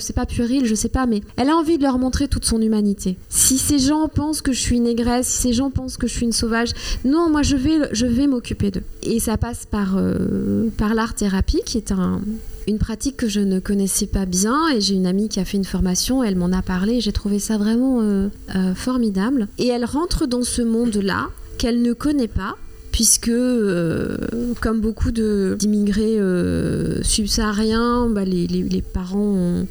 [0.00, 2.60] c'est pas puéril, je sais pas, mais elle a envie de leur montrer toute son
[2.60, 3.16] humanité.
[3.28, 6.14] Si ces gens pensent que je suis une négresse, si ces gens pensent que je
[6.14, 6.70] suis une sauvage,
[7.04, 8.82] non, moi je vais, je vais m'occuper d'eux.
[9.04, 12.20] Et ça passe par euh, par l'art thérapie, qui est un,
[12.66, 15.58] une pratique que je ne connaissais pas bien et j'ai une amie qui a fait
[15.58, 19.46] une formation, elle m'en a parlé, j'ai trouvé ça vraiment euh, euh, formidable.
[19.58, 22.56] Et elle rentre dans ce monde-là qu'elle ne connaît pas
[22.96, 24.16] puisque, euh,
[24.62, 29.66] comme beaucoup d'immigrés euh, subsahariens, bah, les, parents ont,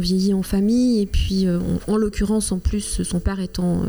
[0.00, 3.82] vieilli en famille, et puis euh, en l'occurrence, en plus, son père étant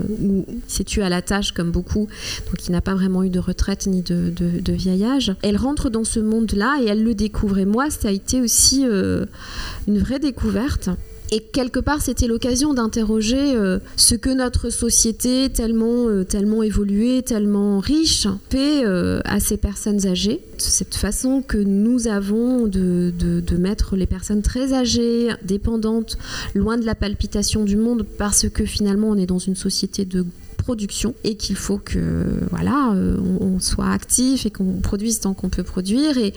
[0.68, 2.08] s'est tué à la tâche, comme beaucoup,
[2.46, 5.34] donc il n'a pas vraiment eu de retraite ni de, de, de vieil âge.
[5.42, 7.58] Elle rentre dans ce monde-là et elle le découvre.
[7.58, 10.92] Et moi, ça a été aussi une vraie découverte.
[11.32, 17.22] Et quelque part, c'était l'occasion d'interroger euh, ce que notre société, tellement, euh, tellement évoluée,
[17.22, 20.42] tellement riche, fait euh, à ces personnes âgées.
[20.58, 26.18] Cette façon que nous avons de, de, de, mettre les personnes très âgées, dépendantes,
[26.56, 30.26] loin de la palpitation du monde, parce que finalement, on est dans une société de
[30.70, 35.50] production et qu'il faut que voilà euh, on, soit actif et qu'on produise tant qu'on
[35.50, 36.20] peut produire.
[36.20, 36.32] Et,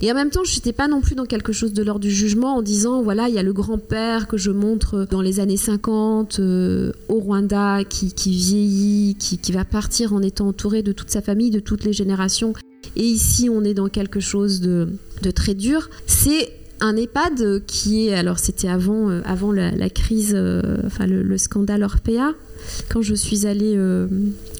[0.00, 2.10] et en même temps je n'étais pas non plus dans quelque chose de l'ordre du
[2.10, 5.58] jugement en disant voilà il y a le grand-père que je montre dans les années
[5.58, 10.92] 50 euh, au Rwanda qui, qui vieillit qui, qui va partir en étant entouré de
[10.92, 12.54] toute sa famille de toutes les générations.
[12.96, 14.88] Et ici on est dans quelque chose de,
[15.20, 15.90] de très dur.
[16.06, 16.48] C'est
[16.80, 20.36] un EHPAD qui est, alors c'était avant, euh, avant la, crise,
[20.84, 22.34] enfin le, le, scandale Orpea,
[22.88, 24.06] quand je suis allée, euh,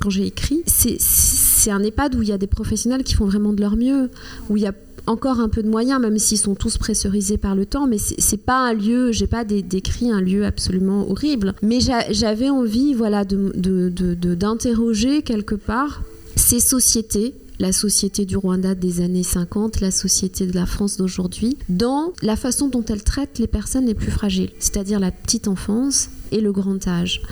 [0.00, 3.52] quand j'ai écrit, c'est un EHPAD où il y a des professionnels qui font vraiment
[3.52, 4.10] de leur mieux,
[4.48, 4.72] où il y a
[5.06, 8.38] encore un peu de moyens, même s'ils sont tous pressurisés par le temps, mais c'est
[8.38, 11.78] pas un lieu, j'ai pas décrit un lieu absolument horrible, mais
[12.10, 16.02] j'avais envie, voilà, d'interroger de, de, quelque part
[16.36, 21.56] ces sociétés la société du Rwanda des années 50, la société de la France d'aujourd'hui,
[21.68, 26.10] dans la façon dont elle traite les personnes les plus fragiles, c'est-à-dire la petite enfance
[26.32, 27.22] et le grand âge.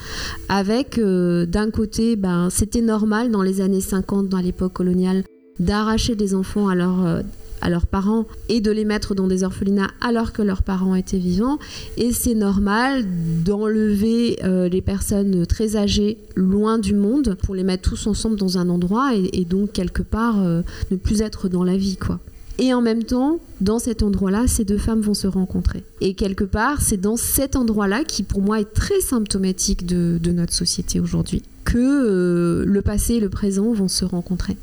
[0.49, 5.23] Avec euh, d'un côté, ben, c'était normal dans les années 50, dans l'époque coloniale,
[5.59, 7.21] d'arracher des enfants à leur euh,
[7.63, 11.17] à leurs parents et de les mettre dans des orphelinats alors que leurs parents étaient
[11.17, 11.57] vivants.
[11.97, 13.05] Et c'est normal
[13.43, 18.57] d'enlever euh, les personnes très âgées loin du monde pour les mettre tous ensemble dans
[18.57, 22.19] un endroit et, donc quelque part euh, ne plus être dans la vie quoi.
[22.59, 25.83] Et en même temps, dans cet endroit-là, ces deux femmes vont se rencontrer.
[26.01, 30.53] Et quelque part, c'est dans cet endroit-là qui, pour moi, est très symptomatique de, notre
[30.53, 34.55] société aujourd'hui, que euh, le passé et le présent vont se rencontrer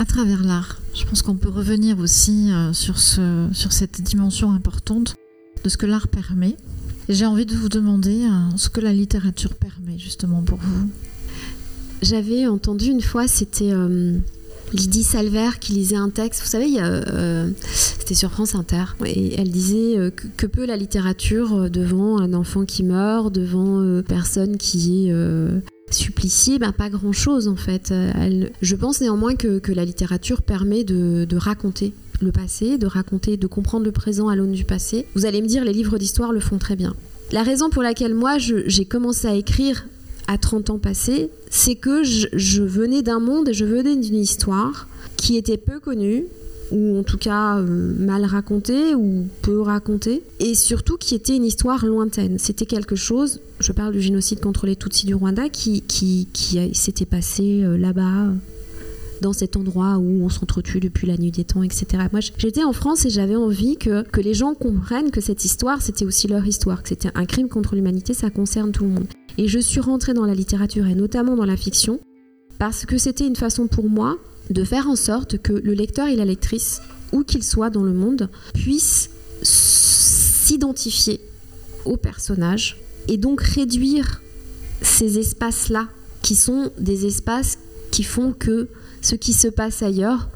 [0.00, 0.78] à travers l'art.
[0.94, 5.14] Je pense qu'on peut revenir aussi euh, sur, ce, sur cette dimension importante
[5.62, 6.56] de ce que l'art permet.
[7.08, 10.88] Et j'ai envie de vous demander euh, ce que la littérature permet justement pour vous.
[12.00, 14.16] J'avais entendu une fois, c'était euh,
[14.72, 16.40] Lydie Salver qui lisait un texte.
[16.40, 16.78] Vous savez,
[17.70, 18.84] c'était sur France Inter.
[19.04, 24.56] Et elle disait que, que, peut la littérature devant un enfant qui meurt, devant personne
[24.56, 25.14] qui est
[25.94, 27.90] supplicié, ben, pas grand-chose en fait.
[27.90, 33.46] Euh, je pense néanmoins que, la littérature permet de, raconter le passé, de raconter, de
[33.46, 35.06] comprendre le présent à l'aune du passé.
[35.14, 36.94] Vous allez me dire, les livres d'histoire le font très bien.
[37.32, 39.86] La raison pour laquelle moi j'ai commencé à écrire
[40.26, 44.16] à 30 ans passés, c'est que je, je venais d'un monde et je venais d'une
[44.18, 46.24] histoire qui était peu connue,
[46.70, 51.44] ou en tout cas euh, mal racontée ou peu racontée, et surtout qui était une
[51.44, 52.38] histoire lointaine.
[52.38, 55.82] C'était quelque chose, je parle du génocide contre les Tutsis du Rwanda, qui,
[56.72, 58.32] s'était passé euh, là-bas,
[59.20, 62.04] dans cet endroit où on s'entretue depuis la nuit des temps, etc.
[62.10, 65.82] Moi, j'étais en France et j'avais envie que, que les gens comprennent que cette histoire,
[65.82, 69.06] c'était aussi leur histoire, que c'était un crime contre l'humanité, ça concerne tout le monde.
[69.38, 72.00] Et je suis rentrée dans la littérature et notamment dans la fiction
[72.58, 74.18] parce que c'était une façon pour moi
[74.50, 76.82] de faire en sorte que le lecteur et la lectrice,
[77.12, 79.10] où qu'il soit dans le monde, puissent
[79.42, 81.20] s'identifier
[81.84, 82.76] au personnage
[83.08, 84.22] et donc réduire
[84.82, 85.88] ces espaces-là,
[86.22, 87.58] qui sont des espaces
[87.90, 88.68] qui font que
[89.00, 90.28] ce qui se passe ailleurs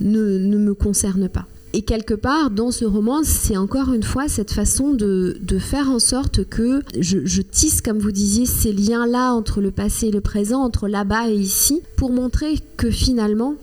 [0.00, 1.46] ne, ne me concerne pas.
[1.76, 5.98] Et quelque part, dans ce roman, c'est encore une fois cette façon de, faire en
[5.98, 10.62] sorte que je, tisse, comme vous disiez, ces liens-là entre le passé et le présent,
[10.62, 13.56] entre là-bas et ici, pour montrer que finalement,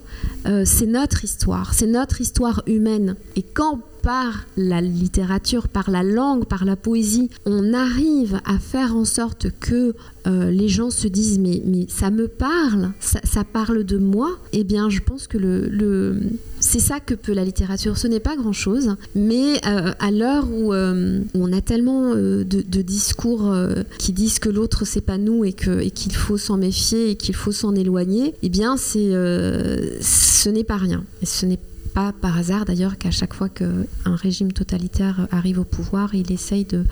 [0.46, 3.16] euh, c'est notre histoire, c'est notre histoire humaine.
[3.38, 8.96] Et quand par la littérature, par la langue, par la poésie, on arrive à faire
[8.96, 9.94] en sorte que
[10.28, 14.64] euh, les gens se disent mais, mais ça me parle, ça, parle de moi, eh
[14.64, 16.20] bien je pense que le,
[16.60, 17.98] c'est ça que peut la littérature.
[17.98, 22.44] Ce n'est pas grand-chose, mais euh, à l'heure euh, où, on a tellement de,
[22.82, 23.54] discours
[23.98, 27.36] qui disent que l'autre c'est pas nous et qu'il et faut s'en méfier et qu'il
[27.36, 31.04] faut s'en éloigner, eh bien ce n'est pas rien.
[31.24, 31.60] Ce n'est
[31.94, 36.66] pas par hasard d'ailleurs qu'à chaque fois qu'un régime totalitaire arrive au pouvoir, il essaye
[36.66, 36.86] de,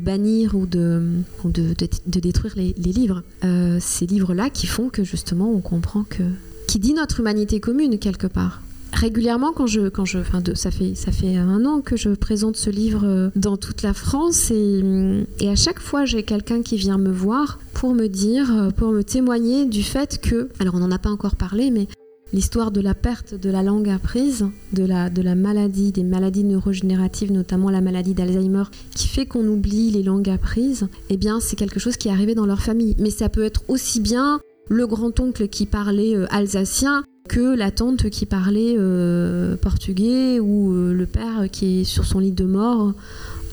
[0.00, 1.02] bannir ou de,
[1.44, 3.22] de, détruire les, livres.
[3.44, 6.22] Euh, ces livres-là qui font que justement on comprend que...
[6.66, 8.60] qui dit notre humanité commune quelque part
[8.92, 12.56] régulièrement quand je quand je enfin ça fait ça fait un an que je présente
[12.56, 16.76] ce livre euh, dans toute la France et, et à chaque fois j'ai quelqu'un qui
[16.76, 20.78] vient me voir pour me dire euh, pour me témoigner du fait que alors on
[20.78, 21.88] n'en a pas encore parlé mais
[22.32, 27.70] l'histoire de la perte de la langue apprise, de la, maladie, des maladies neurogénératives, notamment
[27.70, 31.96] la maladie d'Alzheimer, qui fait qu'on oublie les langues apprises, eh bien c'est quelque chose
[31.96, 32.96] qui est arrivé dans leur famille.
[32.98, 38.10] Mais ça peut être aussi bien le grand-oncle qui parlait euh, alsacien que la tante
[38.10, 42.92] qui parlait euh, portugais ou euh, le père qui est sur son lit de mort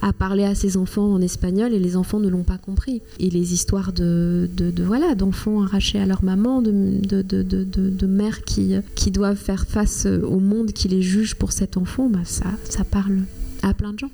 [0.01, 3.01] à parler à ses enfants en espagnol et les enfants ne l'ont pas compris.
[3.19, 8.75] Et les histoires de, de, voilà d'enfants arrachés à leur maman, de, de, mères qui,
[8.95, 12.83] qui doivent faire face au monde qui les juge pour cet enfant, bah ça, ça
[12.83, 13.19] parle
[13.61, 14.09] à plein de gens.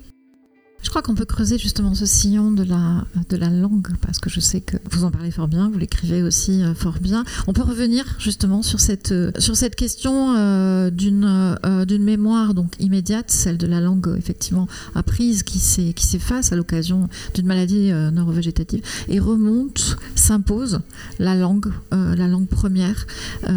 [0.80, 4.30] Je crois qu'on peut creuser justement ce sillon de la, de la langue, parce que
[4.30, 7.24] je sais que vous en parlez fort bien, vous l'écrivez aussi euh, fort bien.
[7.48, 13.30] On peut revenir justement sur cette, euh, sur cette question euh, d'une mémoire donc immédiate,
[13.30, 19.96] celle de la langue effectivement apprise qui s'efface à l'occasion d'une maladie neurovégétative, et remonte,
[20.14, 20.80] s'impose
[21.18, 23.06] la langue, la langue première,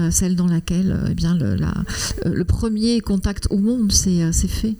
[0.09, 4.75] celle dans laquelle eh bien, le premier contact au monde s'est fait.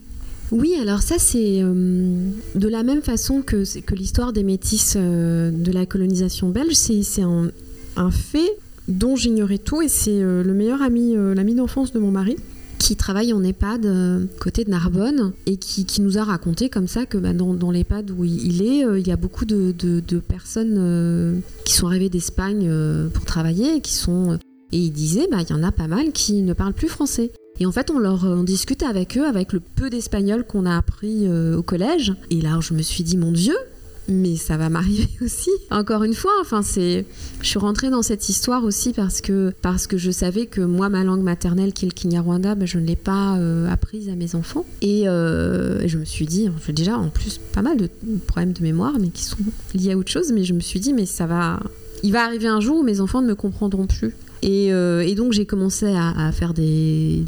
[0.52, 5.72] Oui, alors ça c'est euh, de la même façon que, l'histoire des métis euh, de
[5.72, 8.58] la colonisation belge, c'est un, fait
[8.90, 12.36] dont j'ignorais tout et c'est euh, le meilleur ami, l'ami d'enfance de mon mari
[12.80, 17.20] qui travaille en EHPAD côté de Narbonne et qui, nous a raconté comme ça que
[17.20, 19.72] bah, dans, l'EHPAD où il est, il y a beaucoup de,
[20.28, 22.70] personnes qui sont arrivées d'Espagne
[23.14, 24.40] pour travailler et qui sont
[24.72, 27.32] Et ils disaient, bah, il y en a pas mal qui ne parlent plus français.
[27.60, 30.78] Et en fait, on leur on discute avec eux, avec le peu d'espagnol qu'on a
[30.78, 32.14] appris au collège.
[32.32, 33.56] Et là, je me suis dit, mon Dieu,
[34.08, 35.50] mais ça va m'arriver aussi.
[35.70, 37.06] Encore une fois, enfin c'est,
[37.42, 40.90] je suis rentrée dans cette histoire aussi parce que parce que je savais que moi
[40.90, 44.16] ma langue maternelle qui est le Kinyarwanda, ben, je ne l'ai pas euh, apprise à
[44.16, 47.90] mes enfants et euh, je me suis dit, j'ai déjà en plus pas mal de
[48.28, 49.38] problèmes de mémoire mais qui sont
[49.74, 51.60] liés à autre chose, mais je me suis dit mais ça va,
[52.04, 54.16] il va arriver un jour où mes enfants ne me comprendront plus.
[54.42, 57.24] Et, euh, et donc j'ai commencé à, faire des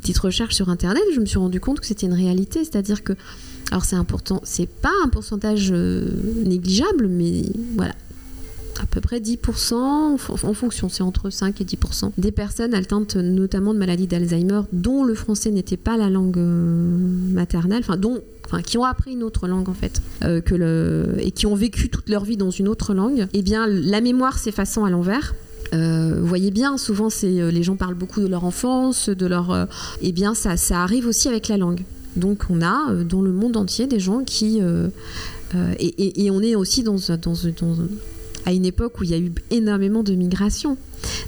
[0.00, 1.02] petites recherches sur internet.
[1.10, 3.12] Et je me suis rendu compte que c'était une réalité, c'est-à-dire que
[3.70, 6.08] alors c'est important, c'est pas un pourcentage euh,
[6.44, 7.44] négligeable, mais
[7.76, 7.94] voilà,
[8.82, 13.72] à peu près 10%, en fonction, c'est entre 5 et 10% des personnes atteintes notamment
[13.72, 16.96] de maladie d'Alzheimer dont le français n'était pas la langue euh,
[17.32, 18.20] maternelle, enfin dont
[18.52, 22.24] Enfin, qui ont appris une autre langue en fait, et qui ont vécu toute leur
[22.24, 25.36] vie dans une autre langue, eh bien la mémoire s'effaçant à l'envers.
[25.72, 29.68] Vous voyez bien, souvent c'est les gens parlent beaucoup de leur enfance, de leur,
[30.02, 31.82] eh bien ça, ça arrive aussi avec la langue.
[32.16, 34.60] Donc on a euh, dans le monde entier des gens qui...
[34.60, 34.88] Euh,
[35.54, 36.96] euh, et, on est aussi dans,
[38.46, 40.76] à une époque où il y a eu énormément de migration.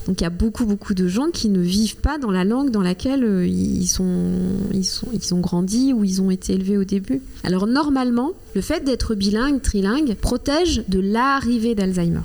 [0.07, 2.71] Donc il y a beaucoup beaucoup de gens qui ne vivent pas dans la langue
[2.71, 7.21] dans laquelle ils, ils ont grandi ou ils ont été élevés au début.
[7.43, 12.21] Alors normalement, le fait d'être bilingue, trilingue, protège de l'arrivée d'Alzheimer.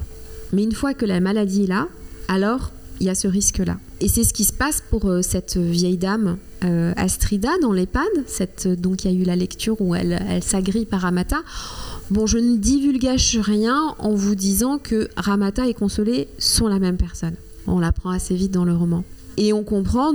[0.54, 1.88] Mais une fois que la maladie est là,
[2.28, 3.78] alors il y a ce risque-là.
[4.00, 8.08] Et c'est ce qui se passe pour euh, cette vieille dame euh, Astrida dans l'EHPAD.
[8.26, 11.38] Cette, euh, donc il y a eu la lecture où elle, elle s'agrille par Ramata.
[12.10, 16.98] Bon, je ne divulgage rien en vous disant que Ramata et Consolé sont la même
[16.98, 17.36] personne.
[17.68, 19.04] On l'apprend assez vite dans le roman.
[19.36, 20.14] Et on comprend,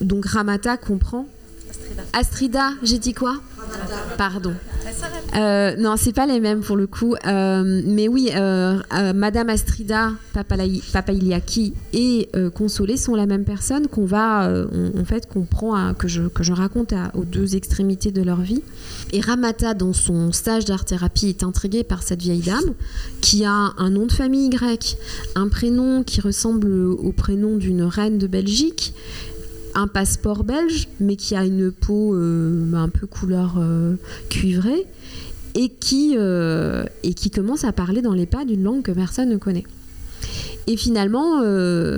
[0.00, 1.28] donc Ramata comprend.
[2.12, 3.36] Astrida, j'ai dit quoi
[4.16, 4.54] Pardon.
[5.36, 7.14] Euh, non, c'est pas les mêmes pour le coup.
[7.26, 8.78] Euh, mais oui, euh,
[9.14, 15.94] Madame Astrida Papailiaki et Consolé sont la même personne qu'on va, en fait, qu'on prend,
[15.94, 18.62] que, je, que je raconte aux deux extrémités de leur vie.
[19.12, 22.74] Et Ramata, dans son stage d'art-thérapie, est intriguée par cette vieille dame
[23.20, 24.96] qui a un nom de famille grec,
[25.34, 28.94] un prénom qui ressemble au prénom d'une reine de Belgique
[29.76, 33.96] un passeport belge, mais qui a une peau euh, un peu couleur euh,
[34.30, 34.86] cuivrée,
[35.54, 39.28] et qui, euh, et qui commence à parler dans les pas d'une langue que personne
[39.28, 39.64] ne connaît.
[40.66, 41.42] Et finalement,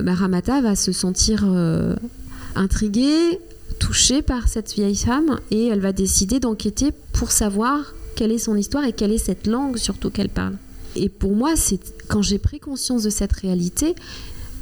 [0.03, 1.43] Maramata va se sentir
[2.55, 3.39] intriguée,
[3.79, 8.55] touchée par cette vieille femme, et elle va décider d'enquêter pour savoir quelle est son
[8.55, 10.55] histoire et quelle est cette langue surtout qu'elle parle.
[10.95, 13.95] Et pour moi, c'est quand j'ai pris conscience de cette réalité,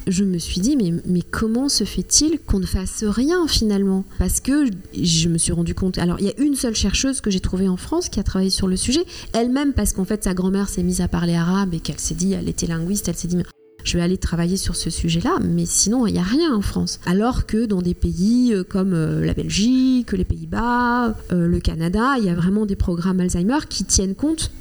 [0.08, 4.06] je me suis dit, mais, mais comment se fait-il qu'on ne fasse rien finalement?
[4.20, 4.66] Parce que
[5.00, 5.98] je me suis rendu compte.
[5.98, 8.50] Alors, il y a une seule chercheuse que j'ai trouvée en France qui a travaillé
[8.50, 11.80] sur le sujet, elle-même parce qu'en fait, sa grand-mère s'est mise à parler arabe et
[11.80, 13.38] qu'elle s'est dit, elle était linguiste, elle s'est dit,
[13.84, 17.00] je vais aller travailler sur ce sujet-là, mais sinon, il n'y a rien en France.
[17.06, 22.16] Alors que dans des pays euh, comme euh, la Belgique, les Pays-Bas, euh, le Canada,
[22.18, 24.52] il y a vraiment des programmes Alzheimer qui tiennent compte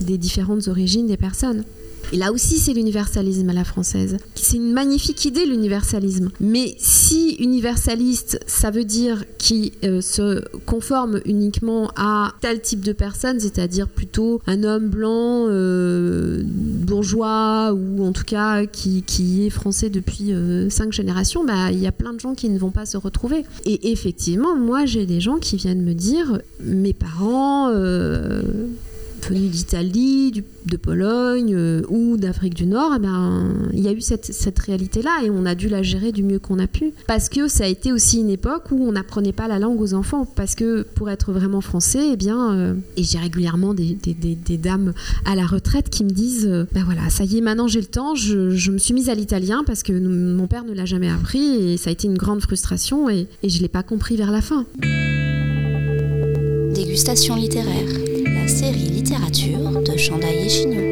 [0.00, 1.64] des différentes origines des personnes.
[2.12, 4.16] Et là aussi, c'est l'universalisme à la française.
[4.34, 6.30] C'est une magnifique idée, l'universalisme.
[6.40, 12.92] Mais si universaliste, ça veut dire qui euh, se conforme uniquement à tel type de
[12.92, 19.04] personne, c'est-à-dire plutôt un homme blanc, euh, bourgeois, ou en tout cas qui,
[19.46, 22.58] est français depuis euh, cinq générations, bah, il y a plein de gens qui ne
[22.58, 23.44] vont pas se retrouver.
[23.64, 27.70] Et effectivement, moi, j'ai des gens qui viennent me dire, mes parents
[29.28, 34.00] venus d'Italie, de Pologne euh, ou d'Afrique du Nord, eh ben, il y a eu
[34.00, 36.92] cette, réalité-là et on a dû la gérer du mieux qu'on a pu.
[37.06, 39.94] Parce que ça a été aussi une époque où on n'apprenait pas la langue aux
[39.94, 40.24] enfants.
[40.24, 43.96] Parce que pour être vraiment français, eh bien, euh, et j'ai régulièrement des,
[44.58, 44.92] dames
[45.24, 48.14] à la retraite qui me disent ben voilà, ça y est, maintenant j'ai le temps,
[48.14, 51.76] je, me suis mise à l'italien parce que mon père ne l'a jamais appris et
[51.76, 54.40] ça a été une grande frustration et, et je ne l'ai pas compris vers la
[54.40, 54.64] fin.
[56.74, 58.15] Dégustation littéraire
[58.46, 60.82] série littérature de Chandaille et Chignon.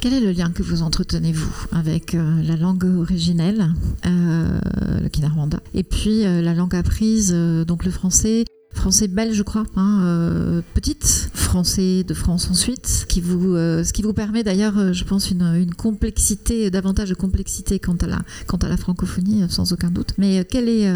[0.00, 3.74] Quel est le lien que vous entretenez, vous, avec euh, la langue originelle,
[4.06, 4.58] euh,
[5.02, 7.34] le Kinyarwanda, et puis euh, la langue apprise,
[7.66, 8.44] donc le français?
[8.78, 13.92] Français belge, je crois, hein, euh, petite, français de France ensuite, qui vous, euh, ce
[13.92, 18.18] qui vous permet d'ailleurs, euh, je pense, une, complexité, davantage de complexité quant à la,
[18.46, 20.12] quant à la francophonie, sans aucun doute.
[20.16, 20.90] Mais quelle, est,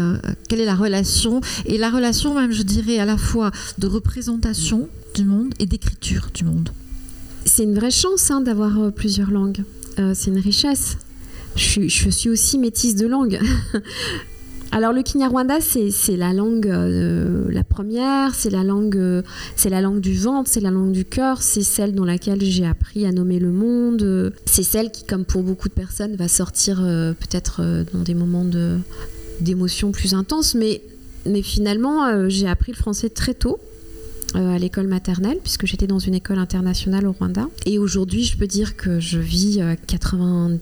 [0.47, 1.41] quelle est la relation?
[1.65, 6.29] Et la relation même, je dirais, à la fois de représentation du monde et d'écriture
[6.33, 6.69] du monde.
[7.45, 9.63] C'est une vraie chance hein, d'avoir plusieurs langues.
[9.97, 10.97] c'est une richesse.
[11.55, 13.39] Je je suis aussi métisse de langue.
[14.75, 19.21] Alors le Kinyarwanda, c'est la langue euh, la première, c'est la langue, euh,
[19.55, 22.65] c'est la langue du ventre, c'est la langue du cœur, c'est celle dans laquelle j'ai
[22.65, 24.33] appris à nommer le monde.
[24.45, 27.61] C'est celle qui, comme pour beaucoup de personnes, va sortir euh, peut-être
[27.93, 28.79] dans des moments de
[29.41, 30.81] d'émotions plus intenses, mais
[31.43, 33.59] finalement j'ai appris le français très tôt.
[34.33, 37.47] à l'école maternelle, puisque j'étais dans une école internationale au Rwanda.
[37.67, 40.59] Et aujourd'hui, je peux dire que je vis à 90%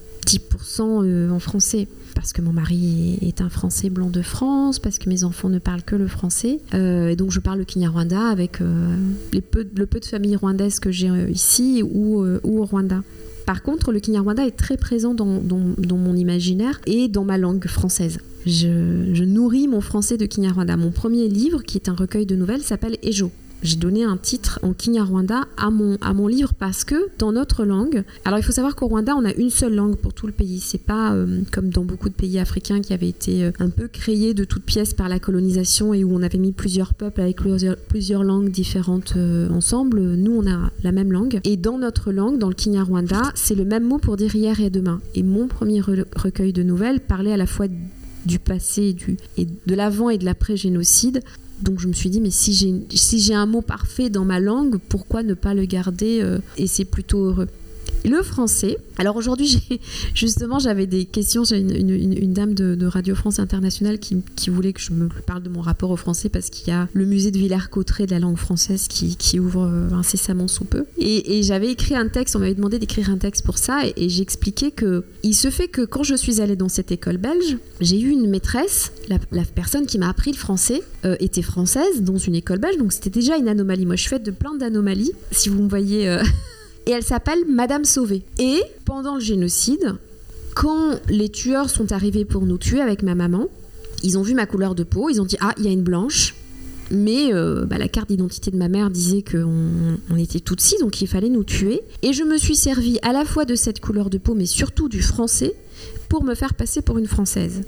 [1.31, 5.23] en français parce que mon mari est un Français blanc de France, parce que mes
[5.23, 6.59] enfants ne parlent que le français.
[6.73, 8.95] Euh, et donc je parle le Kinyarwanda avec euh,
[9.33, 9.41] le
[9.85, 13.03] peu de familles rwandaises que j'ai euh, ici ou, au Rwanda.
[13.45, 18.19] Par contre, le Kinyarwanda est très présent dans, mon imaginaire et dans ma langue française.
[18.45, 20.77] Je, je nourris mon français de Kinyarwanda.
[20.77, 23.31] Mon premier livre, qui est un recueil de nouvelles, s'appelle Ejo
[23.63, 27.63] j'ai donné un titre en Kinyarwanda à mon, à mon livre parce que dans notre
[27.63, 30.33] langue, alors il faut savoir qu'au Rwanda, on a une seule langue pour tout le
[30.33, 30.59] pays.
[30.59, 33.87] C'est pas euh, comme dans beaucoup de pays africains qui avaient été euh, un peu
[33.87, 37.37] créés de toutes pièces par la colonisation et où on avait mis plusieurs peuples avec
[37.37, 40.01] plusieurs, langues différentes euh, ensemble.
[40.01, 41.39] Nous, on a la même langue.
[41.43, 44.69] Et dans notre langue, dans le Kinyarwanda, c'est le même mot pour dire hier et
[44.69, 45.01] demain.
[45.15, 47.67] Et mon premier recueil de nouvelles parlait à la fois
[48.25, 51.21] du passé et, du, et de l'avant et de l'après-génocide
[51.61, 54.77] donc je me suis dit, mais si j'ai si un mot parfait dans ma langue,
[54.89, 57.47] pourquoi ne pas le garder euh, Et c'est plutôt heureux.
[58.03, 58.77] Le français.
[58.97, 59.61] Alors aujourd'hui,
[60.15, 61.43] justement, j'avais des questions.
[61.43, 65.61] J'ai une, dame de, Radio France Internationale qui, voulait que je me parle de mon
[65.61, 68.87] rapport au français parce qu'il y a le musée de Villers-Cotterêts de la langue française
[68.87, 70.85] qui, ouvre euh, incessamment sous peu.
[70.97, 74.71] Et, j'avais écrit un texte, on m'avait demandé d'écrire un texte pour ça, et, j'expliquais
[74.71, 78.09] que il se fait que quand je suis allée dans cette école belge, j'ai eu
[78.09, 82.59] une maîtresse, la, personne qui m'a appris le français euh, était française dans une école
[82.59, 83.85] belge, donc c'était déjà une anomalie.
[83.85, 85.11] Moi, je fais de plein d'anomalies.
[85.31, 86.09] Si vous me voyez.
[86.09, 86.23] Euh,
[86.85, 88.23] et elle s'appelle Madame Sauvé.
[88.39, 89.95] Et pendant le génocide,
[90.55, 93.47] quand les tueurs sont arrivés pour nous tuer avec ma maman,
[94.03, 95.83] ils ont vu ma couleur de peau, ils ont dit ah il y a une
[95.83, 96.35] blanche,
[96.91, 100.77] mais euh, bah, la carte d'identité de ma mère disait qu'on on était toutes six,
[100.79, 101.81] donc il fallait nous tuer.
[102.01, 104.89] Et je me suis servi à la fois de cette couleur de peau, mais surtout
[104.89, 105.53] du français,
[106.09, 107.61] pour me faire passer pour une française.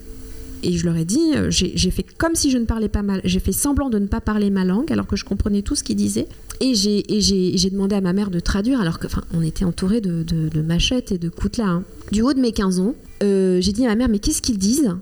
[0.63, 3.21] Et je leur ai dit, euh, j'ai fait comme si je ne parlais pas mal,
[3.25, 5.83] j'ai fait semblant de ne pas parler ma langue alors que je comprenais tout ce
[5.83, 6.27] qu'ils disaient.
[6.61, 11.11] Et j'ai demandé à ma mère de traduire alors que, on était entouré de, machettes
[11.11, 11.65] et de coutelas.
[11.65, 11.83] Hein.
[12.11, 14.57] Du haut de mes 15 ans, euh, j'ai dit à ma mère, mais qu'est-ce qu'ils
[14.57, 14.95] disent?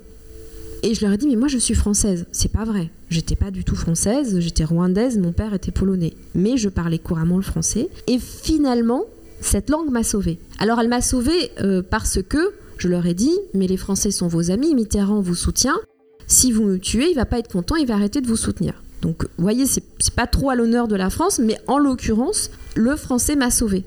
[0.84, 2.26] Et je leur ai dit, mais moi je suis française.
[2.32, 2.89] C'est pas vrai.
[3.09, 6.14] J'étais pas du tout française, j'étais rwandaise, mon père était polonais.
[6.34, 7.89] Mais je parlais couramment le français.
[8.07, 9.03] Et finalement,
[9.41, 10.39] cette langue m'a sauvée.
[10.59, 14.28] Alors elle m'a sauvée euh, parce que je leur ai dit, mais les Français sont
[14.28, 15.80] vos amis, Mitterrand vous soutient.
[16.26, 18.82] Si vous me tuez, il va pas être content, il va arrêter de vous soutenir.
[19.04, 19.84] Donc, vous voyez, c'est
[20.16, 23.84] pas trop à l'honneur de la France, mais en l'occurrence, le Français m'a sauvé.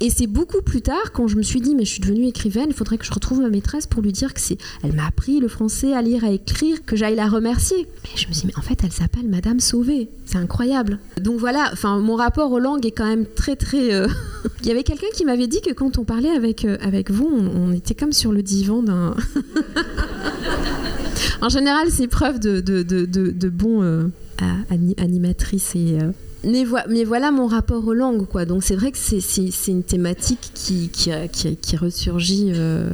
[0.00, 2.66] Et c'est beaucoup plus tard, quand je me suis dit, mais je suis devenue écrivaine,
[2.68, 4.58] il faudrait que je retrouve ma maîtresse pour lui dire que c'est.
[4.82, 7.80] Elle m'a appris le français à lire, à écrire, que j'aille la remercier.
[7.80, 10.08] Et je me suis dit, mais en fait, elle s'appelle Madame Sauvé.
[10.24, 10.98] C'est incroyable.
[11.20, 13.92] Donc voilà, enfin, mon rapport aux langues est quand même très, très.
[13.92, 14.08] Euh,
[14.62, 17.28] il y avait quelqu'un qui m'avait dit que quand on parlait avec, euh, avec vous,
[17.28, 19.14] on, était comme sur le divan d'un.
[21.40, 24.08] en général, c'est preuve de, de, de, de, bon euh,
[24.98, 25.98] animatrice et
[26.44, 28.44] mais, voilà mon rapport aux langues, quoi.
[28.44, 32.88] Donc c'est vrai que c'est une thématique qui, qui, ressurgit, euh,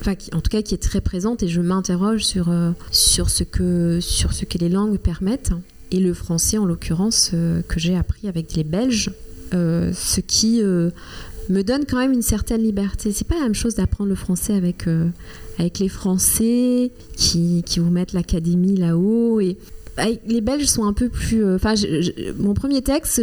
[0.00, 3.44] enfin, en tout cas qui est très présente et je m'interroge sur, euh, sur, ce
[3.44, 5.52] que, sur ce que les langues permettent.
[5.90, 9.10] Et le français, en l'occurrence, euh, que j'ai appris avec les Belges,
[9.52, 13.12] ce qui me donne quand même une certaine liberté.
[13.12, 14.86] C'est pas la même chose d'apprendre le français avec,
[15.58, 19.56] avec les Français qui, qui vous mettent l'académie là-haut et
[20.26, 21.44] les Belges sont un peu plus.
[21.44, 21.74] Euh, enfin,
[22.38, 23.22] mon premier texte,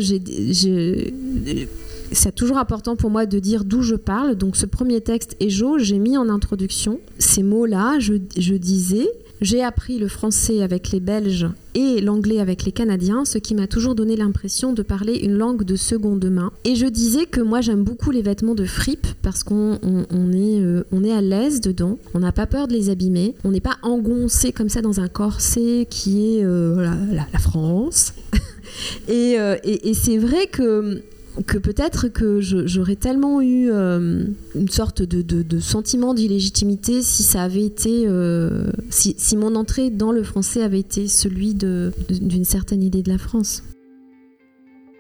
[2.11, 4.36] c'est toujours important pour moi de dire d'où je parle.
[4.36, 7.99] Donc, ce premier texte, Ejo, j'ai mis en introduction ces mots-là.
[7.99, 9.07] Je disais
[9.41, 13.67] j'ai appris le français avec les Belges et l'anglais avec les Canadiens, ce qui m'a
[13.67, 16.51] toujours donné l'impression de parler une langue de seconde main.
[16.63, 20.83] Et je disais que moi j'aime beaucoup les vêtements de fripe parce qu'on est, euh,
[21.03, 24.51] est à l'aise dedans, on n'a pas peur de les abîmer, on n'est pas engoncé
[24.51, 28.13] comme ça dans un corset qui est euh, la, France.
[29.09, 31.01] Euh, et c'est vrai que
[31.43, 34.25] que peut-être que j'aurais tellement eu euh,
[34.55, 40.23] une sorte de, sentiment d'illégitimité si ça avait été euh, si, mon entrée dans le
[40.23, 43.63] français avait été celui d'une certaine idée de la France.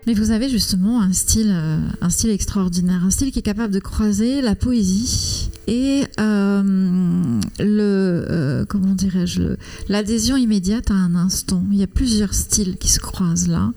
[0.07, 3.73] Mais vous avez justement un style, euh, un style extraordinaire, un style qui est capable
[3.73, 6.03] de croiser la poésie et
[7.59, 9.55] le, comment dirais-je,
[9.89, 11.63] l'adhésion immédiate à un instant.
[11.71, 13.73] Il y a plusieurs styles qui se croisent là.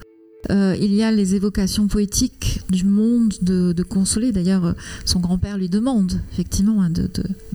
[0.50, 4.30] Euh, il y a les évocations poétiques du monde de, de Consolé.
[4.30, 4.72] D'ailleurs, euh,
[5.04, 7.10] son grand-père lui demande effectivement hein, de,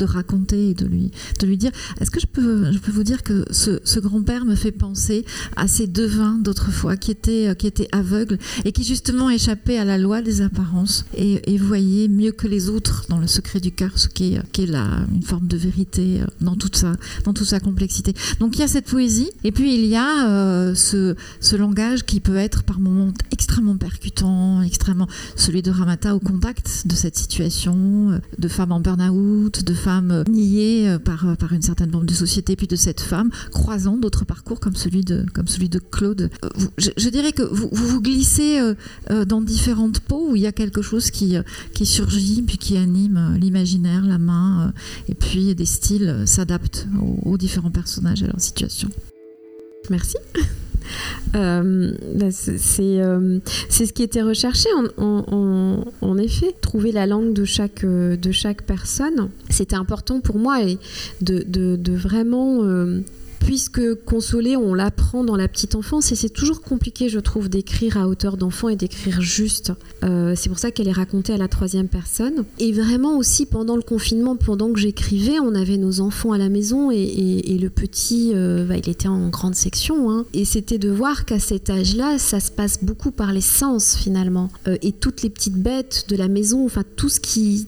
[0.06, 1.72] raconter et de lui, dire.
[2.02, 5.24] Est-ce que je peux, vous dire que ce, grand-père me fait penser
[5.56, 9.86] à ces devins d'autrefois qui étaient, euh, qui étaient aveugles et qui justement échappaient à
[9.86, 13.98] la loi des apparences et, voyaient mieux que les autres dans le secret du cœur
[13.98, 18.14] ce qui est, une forme de vérité dans toute sa, dans toute sa complexité.
[18.40, 22.04] Donc il y a cette poésie et puis il y a euh, ce, ce langage
[22.04, 27.15] qui peut être par moments extrêmement percutant, extrêmement celui de Ramata au contact de cette
[27.15, 32.13] situation, euh, de femmes en burn-out, de femmes niées par, par une certaine forme de
[32.13, 35.24] société, puis de cette femme croisant d'autres parcours comme celui de,
[35.91, 36.32] Claude.
[36.78, 40.82] Je, dirais que vous, vous, glissez euh, dans différentes peaux où il y a quelque
[40.82, 41.38] chose qui,
[41.84, 44.74] surgit, puis qui anime l'imaginaire, la main,
[45.07, 48.89] et puis des styles s'adaptent aux, aux différents personnages et à leur situation.
[49.89, 50.17] Merci.
[51.36, 56.54] Euh, bah, c'est euh, ce qui était recherché en, en, en, effet.
[56.62, 60.60] Trouver la langue de chaque, de chaque personne, c'était important pour moi
[61.22, 63.02] de, de, vraiment euh,
[63.44, 67.98] puisque consoler, on l'apprend dans la petite enfance et c'est toujours compliqué, je trouve, d'écrire
[67.98, 69.74] à hauteur d'enfant et d'écrire juste.
[70.04, 72.46] Euh, c'est pour ça qu'elle est racontée à la troisième personne.
[72.60, 76.50] Et vraiment aussi pendant le confinement, pendant que j'écrivais, on avait nos enfants à la
[76.50, 80.10] maison et, le petit, euh, bah, il était en grande section.
[80.10, 80.26] Hein.
[80.34, 84.50] Et c'était de voir qu'à cet âge-là, ça se passe beaucoup par les sens finalement.
[84.68, 87.68] Euh, et toutes les petites bêtes de la maison, enfin tout ce qui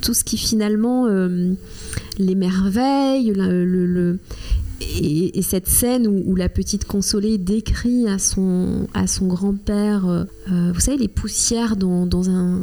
[0.00, 1.52] tout ce qui finalement euh,
[2.18, 4.18] l'émerveille, le, le, le,
[4.80, 10.24] et, et, cette scène où, la petite consolée décrit à son, à son grand-père, euh,
[10.72, 12.60] vous savez, les poussières dans, dans, un,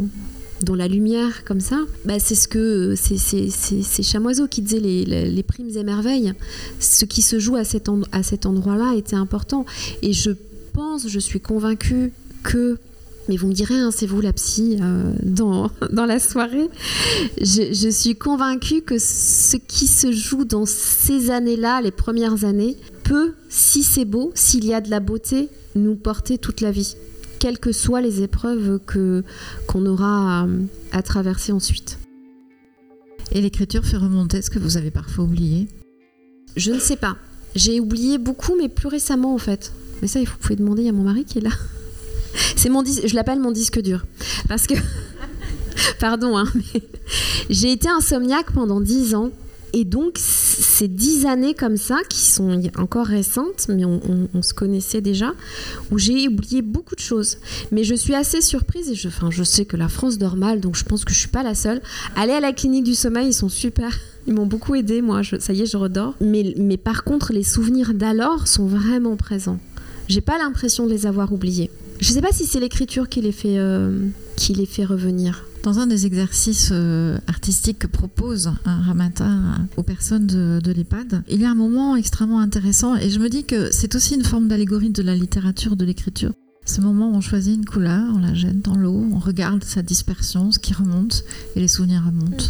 [0.63, 5.43] dans la lumière comme ça, bah, c'est ce que c'est Chamoiseau qui disait les, les,
[5.43, 6.33] primes et merveilles.
[6.79, 9.65] Ce qui se joue à cet, à cet endroit-là était important.
[10.01, 10.31] Et je
[10.73, 12.11] pense, je suis convaincue
[12.43, 12.77] que
[13.27, 16.69] mais vous me direz, hein, c'est vous la psy euh, dans, dans la soirée.
[17.39, 22.77] Je, je, suis convaincue que ce qui se joue dans ces années-là, les premières années,
[23.03, 26.95] peut, si c'est beau, s'il y a de la beauté, nous porter toute la vie,
[27.39, 29.23] quelles que soient les épreuves que
[29.67, 30.47] qu'on aura à,
[30.91, 31.99] à traverser ensuite.
[33.31, 35.67] Et l'écriture fait remonter ce que vous avez parfois oublié?
[36.55, 37.17] Je ne sais pas.
[37.55, 39.73] J'ai oublié beaucoup, mais plus récemment en fait.
[40.01, 41.51] Mais ça, il faut, vous pouvez demander à mon mari qui est là.
[42.55, 44.05] C'est mon je l'appelle mon disque dur.
[44.47, 44.75] Parce que
[45.99, 46.81] pardon hein, mais
[47.49, 49.31] j'ai été insomniaque pendant 10 ans.
[49.73, 55.01] Et donc ces 10 années comme ça qui sont encore récentes mais on, se connaissait
[55.01, 55.33] déjà
[55.91, 57.37] où j'ai oublié beaucoup de choses.
[57.71, 60.61] Mais je suis assez surprise et je enfin je sais que la France dort mal
[60.61, 61.81] donc je pense que je suis pas la seule.
[62.15, 63.99] Aller à la clinique du sommeil ils sont super.
[64.25, 66.15] Ils m'ont beaucoup aidé moi ça y est je redors.
[66.21, 69.59] Mais mais par contre les souvenirs d'alors sont vraiment présents.
[70.07, 71.69] J'ai pas l'impression de les avoir oubliés
[71.99, 75.45] je sais pas si c'est l'écriture qui les fait euh, qui les fait revenir.
[75.63, 79.29] Dans un des exercices euh, artistiques que propose un Ramata
[79.75, 83.27] aux personnes de, de l'EHPAD, il y a un moment extrêmement intéressant et je me
[83.29, 86.31] dis que c'est aussi une forme d'allégorie de la littérature, de l'écriture.
[86.67, 89.81] Ce moment où on choisit une couleur, on la jette dans l'eau, on regarde sa
[89.81, 91.23] dispersion, ce qui remonte,
[91.55, 92.47] et les souvenirs remontent.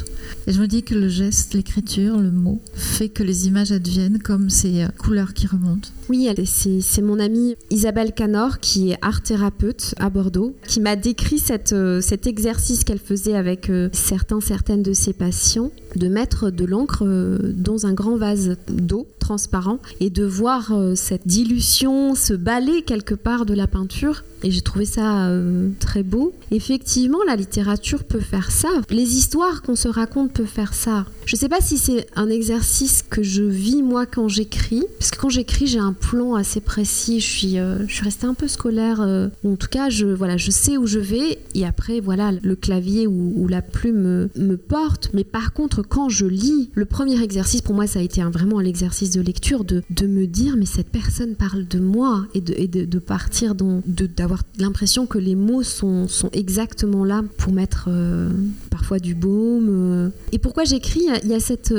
[0.47, 4.17] Et je me dis que le geste, l'écriture, le mot, fait que les images adviennent
[4.17, 5.89] comme ces euh, couleurs qui remontent.
[6.09, 11.43] Oui, c'est mon amie Isabelle Canor, qui est art thérapeute à Bordeaux, qui m'a décrit
[11.71, 16.65] euh, cet exercice qu'elle faisait avec euh, certains, certaines de ses patients, de mettre de
[16.65, 22.33] l'encre euh, dans un grand vase d'eau transparent et de voir euh, cette dilution se
[22.33, 24.23] balayer quelque part de la peinture.
[24.43, 26.33] Et j'ai trouvé ça euh, très beau.
[26.51, 28.69] Effectivement, la littérature peut faire ça.
[28.91, 31.05] Les histoires qu'on se raconte peuvent faire ça.
[31.25, 35.17] Je sais pas si c'est un exercice que je vis moi quand j'écris, parce que
[35.17, 37.19] quand j'écris, j'ai un plan assez précis.
[37.19, 39.01] Je suis, je suis restée un peu scolaire.
[39.43, 41.39] En tout cas, je, voilà, je sais où je vais.
[41.55, 45.09] Et après, voilà, le clavier ou, ou la plume me, me, porte.
[45.13, 48.29] Mais par contre, quand je lis, le premier exercice pour moi, ça a été un,
[48.29, 52.99] vraiment l'exercice de lecture, de, me dire, mais cette personne parle de moi et de,
[52.99, 58.29] partir dans, de, avoir l'impression que les mots sont, exactement là pour mettre euh,
[58.69, 59.67] parfois du baume.
[59.69, 60.09] Euh.
[60.31, 61.73] Et pourquoi j'écris Il y a cette,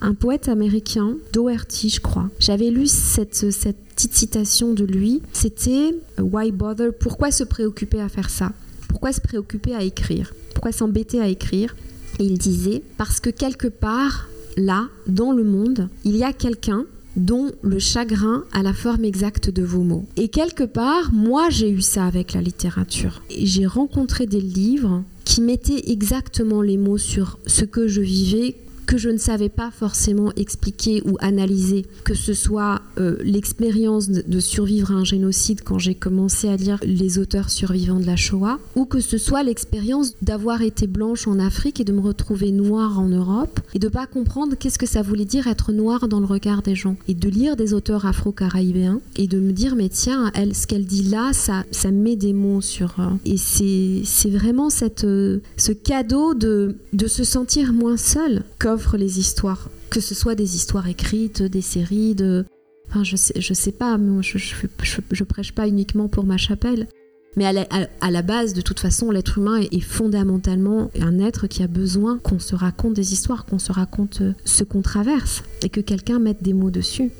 [0.00, 2.28] un poète américain, Doherty, je crois.
[2.38, 5.22] J'avais lu cette, cette petite citation de lui.
[5.32, 6.92] C'était Why bother?
[6.92, 8.52] Pourquoi se préoccuper à faire ça?
[8.88, 10.34] Pourquoi se préoccuper à écrire?
[10.54, 11.74] Pourquoi s'embêter à écrire?
[12.20, 16.84] Il disait Parce que quelque part, là, dans le monde, il y a quelqu'un
[17.16, 20.04] dont le chagrin a la forme exacte de vos mots.
[20.16, 23.22] Et quelque part, moi j'ai eu ça avec la littérature.
[23.30, 28.56] J'ai rencontré des livres qui mettaient exactement les mots sur ce que je vivais
[28.86, 34.40] que je ne savais pas forcément expliquer ou analyser, que ce soit euh, l'expérience de,
[34.40, 38.58] survivre à un génocide quand j'ai commencé à lire les auteurs survivants de la Shoah,
[38.76, 43.00] ou que ce soit l'expérience d'avoir été blanche en Afrique et de me retrouver noire
[43.00, 46.26] en Europe, et de pas comprendre qu'est-ce que ça voulait dire être noire dans le
[46.26, 50.30] regard des gens, et de lire des auteurs afro-caribéens, et de me dire, mais tiens,
[50.52, 52.94] ce qu'elle dit là, ça, ça met des mots sur...
[53.00, 58.44] Euh, et c'est vraiment cette, euh, ce cadeau de, de se sentir moins seul
[58.96, 59.68] les histoires.
[59.90, 62.44] Que ce soit des histoires écrites, des séries, de...
[62.88, 64.54] Enfin, je sais, je sais pas, je, je,
[65.10, 66.86] je, prêche pas uniquement pour ma chapelle.
[67.36, 71.66] Mais à la, base, de toute façon, l'être humain est, fondamentalement un être qui a
[71.66, 75.82] besoin qu'on se raconte des histoires, qu'on se raconte euh, ce qu'on traverse et que
[75.82, 77.10] quelqu'un mette des mots dessus.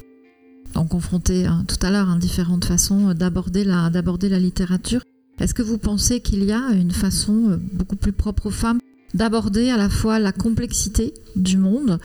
[0.74, 5.02] On confrontait hein, tout à l'heure à différentes façons d'aborder la, d'aborder la littérature.
[5.38, 8.78] Est-ce que vous pensez qu'il y a une façon euh, beaucoup plus propre aux femmes
[9.16, 11.98] d'aborder à la fois la complexité du monde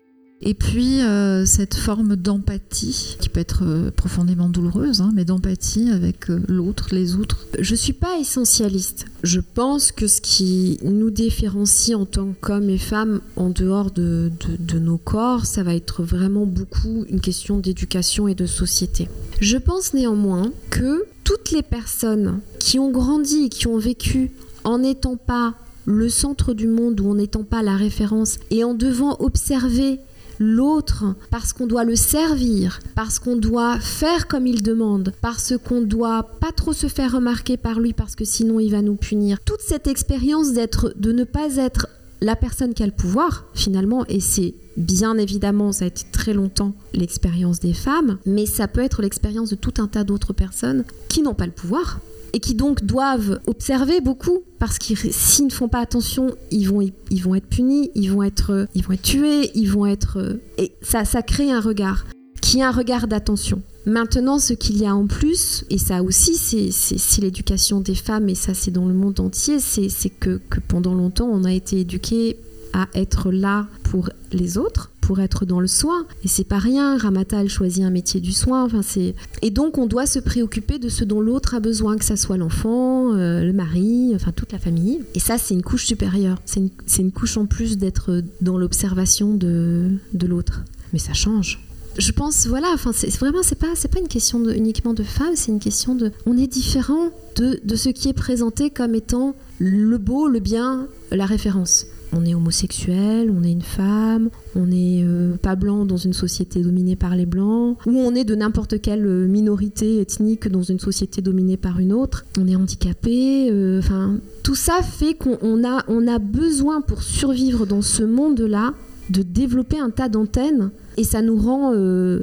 [0.44, 5.92] et puis euh, cette forme d'empathie qui peut être euh, profondément douloureuse, hein, mais d'empathie
[5.92, 7.46] avec l'autre, les autres.
[7.60, 9.06] Je suis pas essentialiste.
[9.22, 14.32] Je pense que ce qui nous différencie en tant qu'hommes et femmes en dehors de,
[14.58, 19.10] de, nos corps, ça va être vraiment beaucoup une question d'éducation et de société.
[19.42, 24.32] Je pense néanmoins que toutes les personnes qui ont grandi qui ont vécu
[24.64, 25.56] en n'étant pas
[25.96, 30.00] le centre du monde ou en n'étant pas la référence et en devant observer
[30.40, 35.82] l'autre parce qu'on doit le servir, parce qu'on doit faire comme il demande, parce qu'on
[35.82, 39.40] doit pas trop se faire remarquer par lui parce que sinon il va nous punir.
[39.46, 41.88] Toute cette expérience d'être de ne pas être
[42.22, 46.34] la personne qui a le pouvoir finalement et c'est bien évidemment ça a été très
[46.34, 50.86] longtemps l'expérience des femmes mais ça peut être l'expérience de tout un tas d'autres personnes
[51.10, 52.00] qui n'ont pas le pouvoir
[52.34, 56.82] et qui donc doivent observer beaucoup parce que s'ils ne font pas attention, ils vont,
[57.10, 60.72] ils vont être punis, ils vont être, ils vont être tués, ils vont être et
[60.82, 62.06] ça, ça crée un regard
[62.42, 63.62] qui est un regard d'attention.
[63.86, 68.36] Maintenant, ce qu'il y a en plus, et ça aussi, c'est l'éducation des femmes, et
[68.36, 72.38] ça c'est dans le monde entier, c'est que, que pendant longtemps, on a été éduqué
[72.74, 76.06] à être là pour les autres, pour être dans le soin.
[76.24, 76.98] Et c'est pas rien.
[76.98, 78.64] Ramata, elle choisit un métier du soin.
[78.64, 82.06] Enfin, c'est et donc on doit se préoccuper de ce dont l'autre a besoin, que
[82.06, 85.02] ça soit l'enfant, euh, le mari, enfin toute la famille.
[85.16, 86.38] Et ça, c'est une couche supérieure.
[86.46, 90.64] C'est une, une, couche en plus d'être dans l'observation de, de l'autre.
[90.94, 91.60] Mais ça change
[91.98, 95.36] je pense voilà enfin c'est vraiment c'est pas c'est pas une question uniquement de femmes
[95.36, 99.36] c'est une question de on est différent de, de ce qui est présenté comme étant
[99.60, 105.04] le beau le bien la référence on est homosexuel, on est une femme, on n'est
[105.04, 108.82] euh, pas blanc dans une société dominée par les blancs, ou on est de n'importe
[108.82, 113.80] quelle euh, minorité ethnique dans une société dominée par une autre, on est handicapé, euh,
[113.80, 118.74] enfin tout ça fait qu'on a, besoin pour survivre dans ce monde-là
[119.10, 121.74] de développer un tas d'antennes et ça nous rend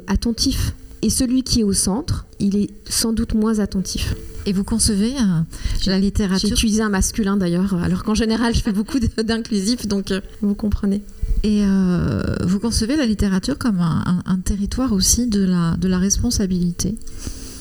[0.07, 0.73] attentifs.
[1.01, 4.15] Et celui qui est au centre, il est sans doute moins attentif.
[4.49, 5.41] Et vous concevez euh,
[5.85, 10.09] la littérature J'ai utilisé un masculin d'ailleurs, alors qu'en général je fais beaucoup d'inclusifs, donc
[10.09, 11.03] euh, vous comprenez.
[11.43, 16.95] Et euh, vous concevez la littérature comme un, territoire aussi de la, de la responsabilité.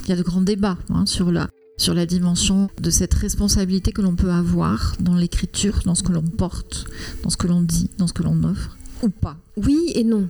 [0.05, 3.93] Il y a de grands débats hein, sur, la, sur la dimension de cette responsabilité
[3.93, 6.86] que l'on peut avoir dans l'écriture, dans ce que l'on porte,
[7.22, 10.26] dans ce que l'on dit, dans ce que l'on offre, ou pas Oui et non.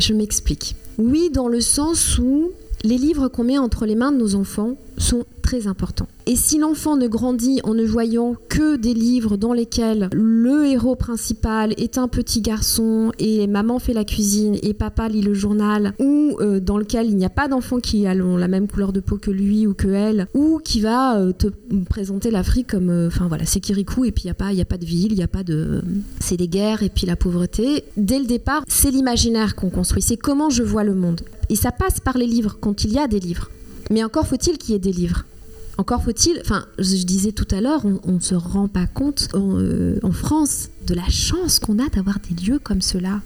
[0.00, 0.74] Je m'explique.
[0.98, 2.50] Oui, dans le sens où
[2.82, 6.08] les livres qu'on met entre les mains de nos enfants sont très importants.
[6.26, 10.94] Et si l'enfant ne grandit en ne voyant que des livres dans lesquels le héros
[10.94, 15.94] principal est un petit garçon et maman fait la cuisine et papa lit le journal,
[15.98, 19.00] ou euh, dans lequel il n'y a pas d'enfant qui a la même couleur de
[19.00, 21.48] peau que lui ou que elle, ou qui va euh, te
[21.88, 24.64] présenter l'Afrique comme, euh, enfin voilà, c'est Kirikou et puis il n'y a, pas, a
[24.64, 25.82] pas de ville, il n'y a pas de...
[26.20, 27.84] c'est les guerres et puis la pauvreté.
[27.96, 31.22] Dès le départ, c'est l'imaginaire qu'on construit, c'est comment je vois le monde.
[31.48, 33.50] Et ça passe par les livres, quand il y a des livres.
[33.90, 35.24] Mais encore faut-il qu'il y ait des livres.
[35.78, 39.58] Encore faut-il, enfin, je disais tout à l'heure, on ne se rend pas compte en,
[39.58, 43.20] euh, en France de la chance qu'on a d'avoir des lieux comme ceux-là,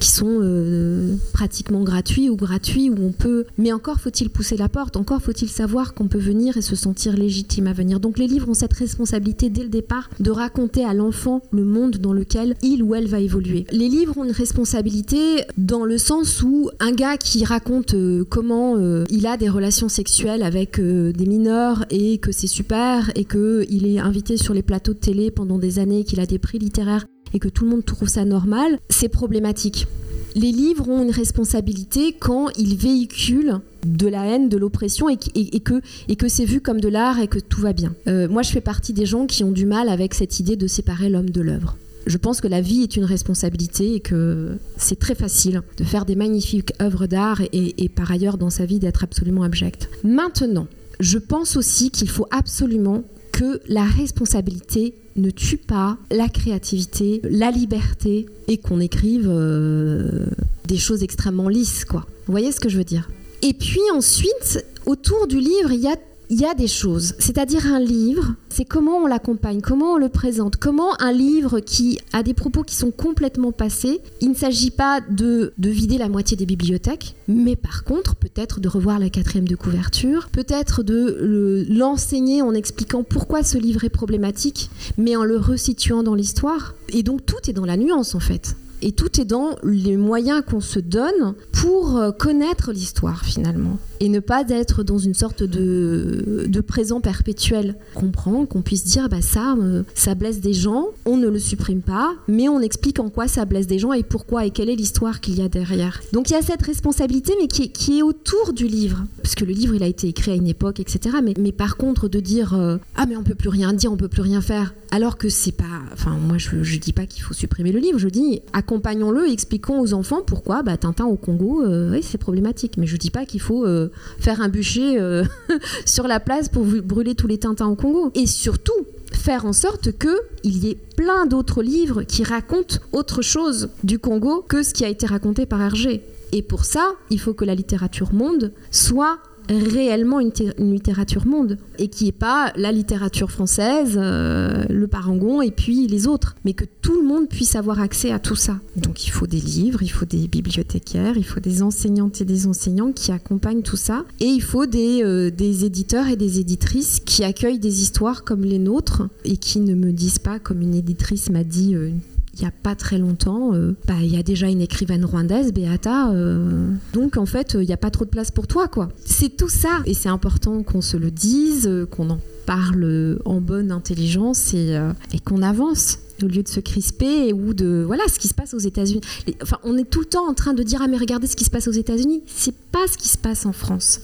[0.00, 3.46] qui sont euh, pratiquement gratuits ou gratuits, où on peut...
[3.56, 7.14] Mais encore faut-il pousser la porte, encore faut-il savoir qu'on peut venir et se sentir
[7.14, 8.00] légitime à venir.
[8.00, 11.96] Donc les livres ont cette responsabilité dès le départ de raconter à l'enfant le monde
[11.96, 13.64] dans lequel il ou elle va évoluer.
[13.72, 18.76] Les livres ont une responsabilité dans le sens où un gars qui raconte euh, comment
[18.76, 23.86] euh, il a des relations sexuelles avec des mineurs et que c'est super et qu'il
[23.86, 27.05] est invité sur les plateaux de télé pendant des années, qu'il a des prix littéraires
[27.36, 29.86] et que tout le monde trouve ça normal, c'est problématique.
[30.34, 36.28] Les livres ont une responsabilité quand ils véhiculent de la haine, de l'oppression et, que,
[36.28, 37.94] c'est vu comme de l'art et que tout va bien.
[38.08, 40.66] Euh, moi, je fais partie des gens qui ont du mal avec cette idée de
[40.66, 41.76] séparer l'homme de l'œuvre.
[42.06, 46.06] je pense que la vie est une responsabilité et que c'est très facile de faire
[46.06, 49.90] des magnifiques œuvres d'art et, et par ailleurs dans sa vie d'être absolument abject.
[50.04, 50.68] Maintenant,
[51.00, 53.04] je pense aussi qu'il faut absolument
[53.36, 60.24] que la responsabilité ne tue pas la créativité, la liberté et qu'on écrive euh,
[60.64, 62.06] des choses extrêmement lisses, quoi.
[62.26, 63.10] Vous voyez ce que je veux dire?
[63.42, 65.96] Et puis ensuite, autour du livre, il y a
[66.28, 70.08] il y a des choses, c'est-à-dire un livre, c'est comment on l'accompagne, comment on le
[70.08, 74.70] présente, comment un livre qui a des propos qui sont complètement passés, il ne s'agit
[74.70, 79.08] pas de, de vider la moitié des bibliothèques, mais par contre peut-être de revoir la
[79.08, 85.24] quatrième de couverture, peut-être de l'enseigner en expliquant pourquoi ce livre est problématique, mais en
[85.24, 86.74] le resituant dans l'histoire.
[86.88, 88.56] Et donc tout est dans la nuance en fait.
[88.82, 93.78] Et tout est dans les moyens qu'on se donne pour euh, connaître l'histoire finalement.
[94.00, 97.76] Et ne pas être dans une sorte de, de présent perpétuel.
[97.94, 101.80] Comprendre qu'on puisse dire bah ça, euh, ça blesse des gens, on ne le supprime
[101.80, 104.76] pas, mais on explique en quoi ça blesse des gens et pourquoi et quelle est
[104.76, 106.02] l'histoire qu'il y a derrière.
[106.12, 109.04] Donc il y a cette responsabilité, mais qui est, qui est autour du livre.
[109.22, 111.16] Parce que le livre, il a été écrit à une époque, etc.
[111.24, 113.96] Mais, mais par contre, de dire euh, ah mais on peut plus rien dire, on
[113.96, 115.64] peut plus rien faire, alors que c'est pas.
[115.92, 119.80] Enfin, moi je, je dis pas qu'il faut supprimer le livre, je dis accompagnons-le, expliquons
[119.80, 122.76] aux enfants pourquoi bah, Tintin au Congo, euh, c'est problématique.
[122.78, 125.22] Mais je dis pas qu'il faut euh, faire un bûcher euh,
[125.86, 128.10] sur la place pour brûler tous les Tintins au Congo.
[128.16, 128.72] Et surtout,
[129.12, 134.44] faire en sorte qu'il y ait plein d'autres livres qui racontent autre chose du Congo
[134.48, 136.02] que ce qui a été raconté par Hergé.
[136.32, 141.88] Et pour ça, il faut que la littérature monde soit réellement une, littérature monde et
[141.88, 146.64] qui est pas la littérature française, euh, le parangon et puis les autres, mais que
[146.82, 148.58] tout le monde puisse avoir accès à tout ça.
[148.76, 152.46] Donc il faut des livres, il faut des bibliothécaires, il faut des enseignantes et des
[152.46, 157.00] enseignants qui accompagnent tout ça et il faut des, euh, des éditeurs et des éditrices
[157.04, 160.74] qui accueillent des histoires comme les nôtres et qui ne me disent pas, comme une
[160.74, 161.90] éditrice m'a dit euh,
[162.36, 165.52] il n'y a pas très longtemps, euh, bah, il y a déjà une écrivaine rwandaise,
[165.52, 166.10] Beata.
[166.10, 168.88] Euh, donc en fait, il n'y a pas trop de place pour toi, quoi.
[169.04, 169.80] C'est tout ça.
[169.86, 174.78] Et c'est important qu'on se le dise, euh, qu'on en parle en bonne intelligence et,
[175.24, 178.58] qu'on avance au lieu de se crisper ou de voilà ce qui se passe aux
[178.58, 179.00] États-Unis.
[179.42, 181.44] Enfin, on est tout le temps en train de dire ah mais regardez ce qui
[181.44, 182.22] se passe aux États-Unis.
[182.28, 184.00] C'est pas ce qui se passe en France.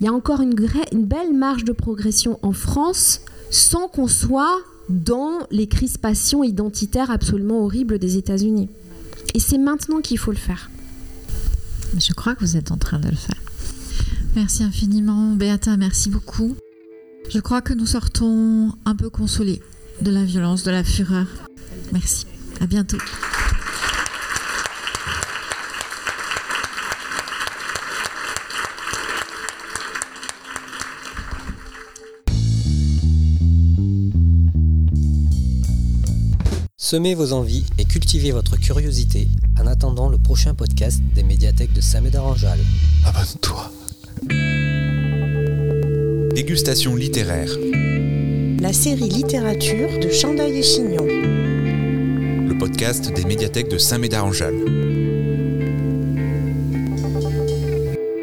[0.00, 3.20] Il y a encore une belle marge de progression en France
[3.50, 4.58] sans qu'on soit
[4.88, 8.68] dans les crispations identitaires absolument horribles des États-Unis.
[9.34, 10.70] Et c'est maintenant qu'il faut le faire.
[11.98, 13.40] Je crois que vous êtes en train de le faire.
[14.34, 16.56] Merci infiniment, Beata, merci beaucoup.
[17.30, 19.60] Je crois que nous sortons un peu consolés
[20.02, 21.26] de la violence, de la fureur.
[21.92, 22.26] Merci.
[22.60, 22.98] À bientôt.
[36.88, 39.26] Semez vos envies et cultivez votre curiosité
[39.60, 42.64] en attendant le prochain podcast des médiathèques de Saint-Médard-en-Jalles.
[43.04, 43.72] Abonne-toi.
[46.32, 47.50] Dégustation littéraire.
[48.60, 51.04] La série littérature de Chandail et Chignon.
[51.04, 54.95] Le podcast des médiathèques de Saint-Médard-en-Jalles.